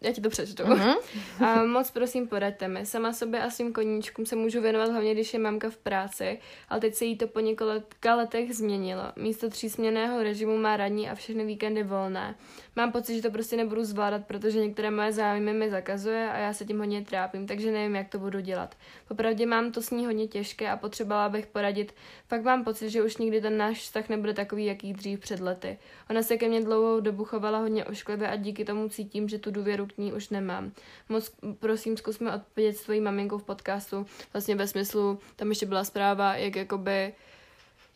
[0.01, 0.62] já ti to přečtu.
[0.62, 0.97] Uh-huh.
[1.45, 2.86] A moc prosím, poraďte mi.
[2.86, 6.80] Sama sobě a svým koníčkům se můžu věnovat hlavně, když je mamka v práci, ale
[6.80, 9.03] teď se jí to po několika letech změnilo.
[9.16, 12.34] Místo třísměného režimu má radní a všechny víkendy volné.
[12.76, 16.53] Mám pocit, že to prostě nebudu zvládat, protože některé moje zájmy mi zakazuje a já
[16.53, 18.74] se tím hodně trápím, takže nevím, jak to budu dělat.
[19.09, 21.95] Popravdě mám to s ní hodně těžké a potřebovala bych poradit.
[22.28, 25.78] Fakt mám pocit, že už nikdy ten náš vztah nebude takový, jaký dřív před lety.
[26.11, 29.51] Ona se ke mně dlouhou dobu chovala hodně ošklivě a díky tomu cítím, že tu
[29.51, 30.72] důvěru k ní už nemám.
[31.09, 36.35] Moc prosím, zkusme odpovědět svojí maminkou v podcastu, vlastně ve smyslu, tam ještě byla zpráva,
[36.35, 37.12] jak jakoby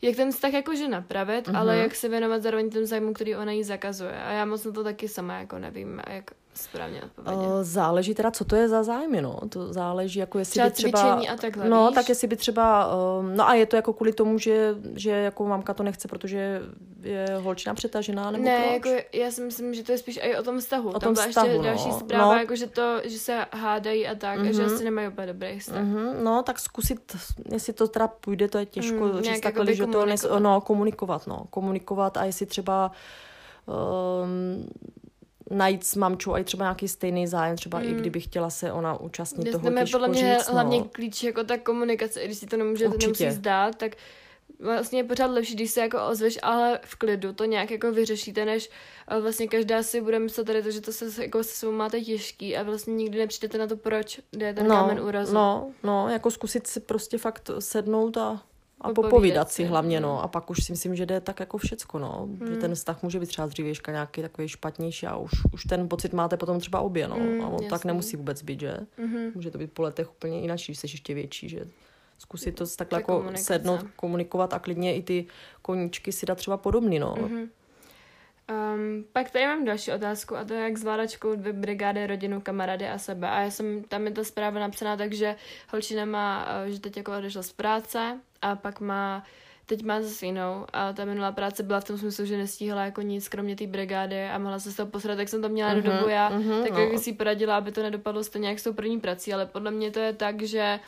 [0.01, 1.57] jak ten vztah jakože napravit, uh-huh.
[1.57, 4.23] ale jak se věnovat zároveň těm zájmu, který ona jí zakazuje.
[4.23, 7.47] A já moc na to taky sama jako nevím, jak správně odpovědět.
[7.47, 9.39] Uh, záleží teda, co to je za zájmy, no.
[9.49, 11.13] To záleží, jako jestli třeba by třeba...
[11.33, 11.95] a takhle, No, víš?
[11.95, 12.95] tak jestli by třeba...
[12.95, 16.61] Uh, no a je to jako kvůli tomu, že, že jako mamka to nechce, protože
[17.01, 18.73] je holčina přetažená, nebo Ne, proč?
[18.73, 20.89] jako já si myslím, že to je spíš i o tom vztahu.
[20.89, 21.63] O tom Tam vztahu, ještě no.
[21.63, 22.39] další zpráva, no.
[22.39, 24.49] jako že to, že se hádají a tak, uh-huh.
[24.49, 24.75] a že mhm.
[24.75, 25.83] asi nemají úplně dobrý vztah.
[25.83, 26.23] Uh-huh.
[26.23, 27.15] No, tak zkusit,
[27.51, 30.61] jestli to teda půjde, to je těžko mm, říct takhle, jako že to nes, no,
[30.61, 31.45] komunikovat, no.
[31.49, 32.91] Komunikovat a jestli třeba
[33.65, 34.67] um,
[35.53, 37.85] najít s mamčou i třeba nějaký stejný zájem, třeba mm.
[37.85, 40.85] i kdyby chtěla se ona účastnit toho těžko podle mě říct, hlavně no.
[40.91, 43.95] klíč jako ta komunikace, když si to nemůže, nemusí zdát, tak
[44.59, 48.45] vlastně je pořád lepší, když se jako ozveš, ale v klidu to nějak jako vyřešíte,
[48.45, 48.69] než
[49.11, 52.01] uh, vlastně každá si bude myslet tady to, že to se jako se svou máte
[52.01, 55.33] těžký a vlastně nikdy nepřijdete na to, proč jde ten no, kámen úrazu.
[55.33, 58.41] No, no, jako zkusit si prostě fakt sednout a
[58.83, 60.13] a Popovídat si, hlavně, no.
[60.13, 60.19] mm.
[60.19, 62.27] A pak už si myslím, že jde tak jako všecko, no.
[62.47, 62.61] Že Mm.
[62.61, 66.37] ten vztah může být třeba dřívějška nějaký takový špatnější a už, už ten pocit máte
[66.37, 67.15] potom třeba obě, no.
[67.15, 68.77] Mm, a on tak nemusí vůbec být, že?
[68.97, 69.31] Mhm.
[69.35, 71.65] Může to být po letech úplně jinak, když jsi ještě větší, že?
[72.17, 75.25] Zkusit to takhle Ta jako sednout, komunikovat a klidně i ty
[75.61, 77.15] koníčky si dát třeba podobný, no.
[77.21, 77.49] Mhm.
[78.51, 82.41] Um, pak tady mám další otázku a to je, jak zvládat školu, dvě brigády, rodinu,
[82.41, 83.29] kamarády a sebe.
[83.29, 85.35] A já jsem, tam je ta zpráva napsaná tak, že
[85.69, 89.23] holčina má, eh, že teď jako odešla z práce a pak má,
[89.65, 93.01] teď má zase jinou a ta minulá práce byla v tom smyslu, že nestíhala jako
[93.01, 95.81] nic, kromě té brigády a mohla se z toho posrat, tak jsem to měla Mhm,
[95.83, 96.79] do dobu já, mhm, tak no.
[96.79, 99.91] jak si poradila, aby to nedopadlo stejně jak s tou první prací, ale podle mě
[99.91, 100.79] to je tak, že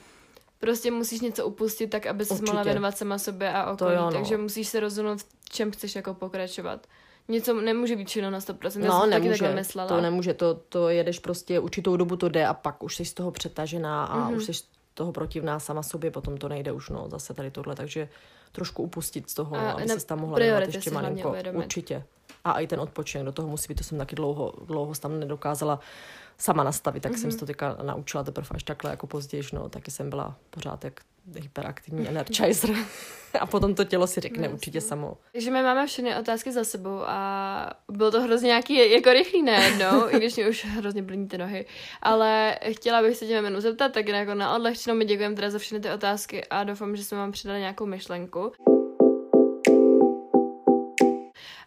[0.60, 4.12] prostě musíš něco upustit tak, aby se mohla věnovat sama sobě a okolí, jo, no.
[4.12, 6.88] takže musíš se rozhodnout, v čem chceš jako pokračovat.
[7.28, 9.88] Něco nemůže být všechno na 100%, já No, jsem to taky nemůže, takhle myslela.
[9.90, 13.14] to nemůže, to, to jedeš prostě určitou dobu to jde a pak už jsi z
[13.14, 14.38] toho přetažená a Mhm.
[14.38, 14.52] už jsi
[14.96, 18.10] toho protivná sama sobě, potom to nejde už, no, zase tady tohle, takže
[18.52, 21.58] trošku upustit z toho, A aby se tam mohla priority ještě malinko, uvědomit.
[21.58, 22.04] určitě.
[22.46, 25.80] A i ten odpočinek do toho musí být, to jsem taky dlouho, dlouho tam nedokázala
[26.38, 27.22] sama nastavit, tak mm-hmm.
[27.22, 30.84] jsem se to teďka naučila teprve až takhle jako později, no, taky jsem byla pořád
[30.84, 31.02] jak
[31.36, 32.70] hyperaktivní energizer
[33.40, 34.54] a potom to tělo si řekne Jasně.
[34.54, 35.18] určitě samo.
[35.32, 40.10] Takže my máme všechny otázky za sebou a bylo to hrozně nějaký jako rychlý najednou,
[40.10, 41.66] i když mě už hrozně brní ty nohy.
[42.02, 45.60] Ale chtěla bych se tě jménu zeptat, tak jako na odlehčenou mi děkujeme teda za
[45.60, 48.52] všechny ty otázky a doufám, že jsme vám přidali nějakou myšlenku.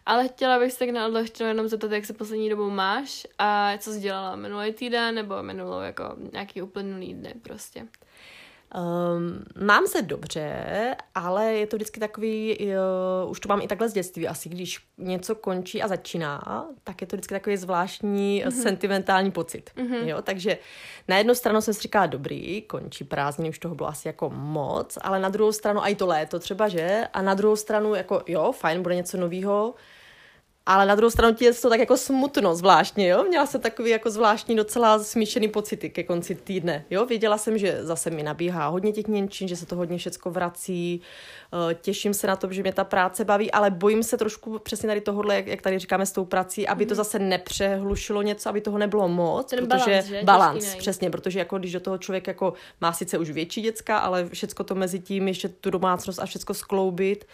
[0.09, 3.77] Ale chtěla bych se tak na odlehčenou jenom zeptat, jak se poslední dobou máš a
[3.77, 6.03] co jsi dělala minulý týden nebo minulou jako
[6.33, 7.87] nějaký uplynulý dny prostě.
[8.75, 12.57] Um, mám se dobře, ale je to vždycky takový,
[13.23, 17.01] uh, už to mám i takhle z dětství, asi když něco končí a začíná, tak
[17.01, 18.61] je to vždycky takový zvláštní mm-hmm.
[18.61, 19.71] sentimentální pocit.
[19.75, 20.07] Mm-hmm.
[20.07, 20.21] Jo?
[20.21, 20.57] Takže
[21.07, 24.97] na jednu stranu jsem si říkala, dobrý, končí prázdniny, už toho bylo asi jako moc,
[25.01, 27.07] ale na druhou stranu, a i to léto třeba, že?
[27.13, 29.75] A na druhou stranu, jako jo, fajn, bude něco novýho,
[30.69, 33.23] ale na druhou stranu ti je to tak jako smutno zvláštně, jo?
[33.23, 37.05] Měla jsem takový jako zvláštní docela smíšený pocity ke konci týdne, jo?
[37.05, 41.01] Věděla jsem, že zase mi nabíhá hodně těch němčin, že se to hodně všecko vrací,
[41.71, 44.87] eh, těším se na to, že mě ta práce baví, ale bojím se trošku přesně
[44.87, 48.61] tady tohohle, jak, jak tady říkáme s tou prací, aby to zase nepřehlušilo něco, aby
[48.61, 50.21] toho nebylo moc, Ten protože balans, že?
[50.23, 54.29] Balans, přesně, protože jako když do toho člověk jako má sice už větší děcka, ale
[54.29, 57.25] všecko to mezi tím, ještě tu domácnost a všecko skloubit,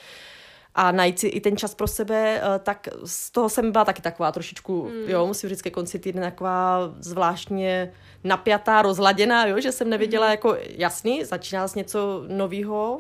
[0.75, 4.01] a najít si i ten čas pro sebe, eh, tak z toho jsem byla taky
[4.01, 5.09] taková trošičku, mm.
[5.09, 7.91] jo, musím říct, ke konci týdne taková zvláštně
[8.23, 10.31] napjatá, rozladěná, jo, že jsem nevěděla, mm.
[10.31, 12.99] jako jasný, začíná z něco novýho,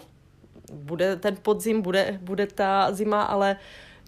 [0.73, 3.57] bude ten podzim, bude, bude ta zima, ale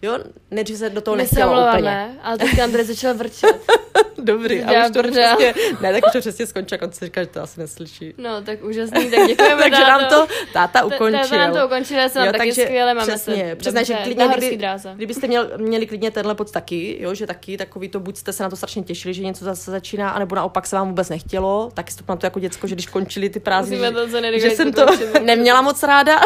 [0.02, 0.18] jo,
[0.50, 2.16] nejdřív se do toho nechtěla úplně.
[2.22, 3.60] ale nám tady začal vrčet.
[4.18, 7.22] Dobrý, a už to přesně, ne, tak už to přesně skončí, a on si říká,
[7.22, 8.14] že to asi neslyší.
[8.18, 11.20] No, tak úžasný, tak děkujeme Takže nám to táta Ta- ukončil.
[11.22, 14.28] táta nám to ukončil, já jsem vám taky skvěle, máme přesně, se přesně, že klidně,
[14.36, 14.92] kdyby, dráze.
[14.96, 18.42] kdybyste měl, měli klidně tenhle pocit taky, jo, že taky takový to, buď jste se
[18.42, 21.92] na to strašně těšili, že něco zase začíná, anebo naopak se vám vůbec nechtělo, taky
[21.92, 23.92] jste to na to jako děcko, že když končili ty prázdniny,
[24.32, 24.86] že, že jsem to
[25.22, 26.20] neměla moc ráda,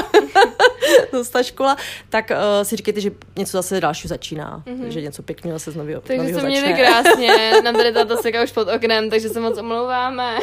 [1.32, 1.76] ta škola,
[2.08, 4.86] tak uh, si říkejte, že něco zase dalšího začíná, mm-hmm.
[4.86, 8.52] že něco pěkného se z nového, Takže jste měli krásně, nám tady tato seka už
[8.52, 10.38] pod oknem, takže se moc omlouváme.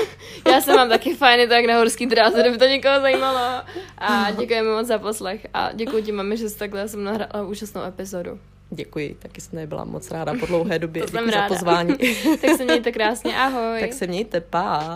[0.51, 3.61] Já jsem mám taky fajny tak na horský dráze, kdyby to někoho zajímalo.
[3.97, 7.81] A děkujeme moc za poslech a děkuji ti, mami, že jsi takhle jsem nahrala úžasnou
[7.83, 8.39] epizodu.
[8.71, 11.47] Děkuji, taky jsem nebyla moc ráda po dlouhé době, To jsem děkuji za ráda.
[11.47, 11.93] pozvání.
[12.41, 13.79] Tak se mějte krásně, ahoj.
[13.79, 14.95] tak se mějte, pa.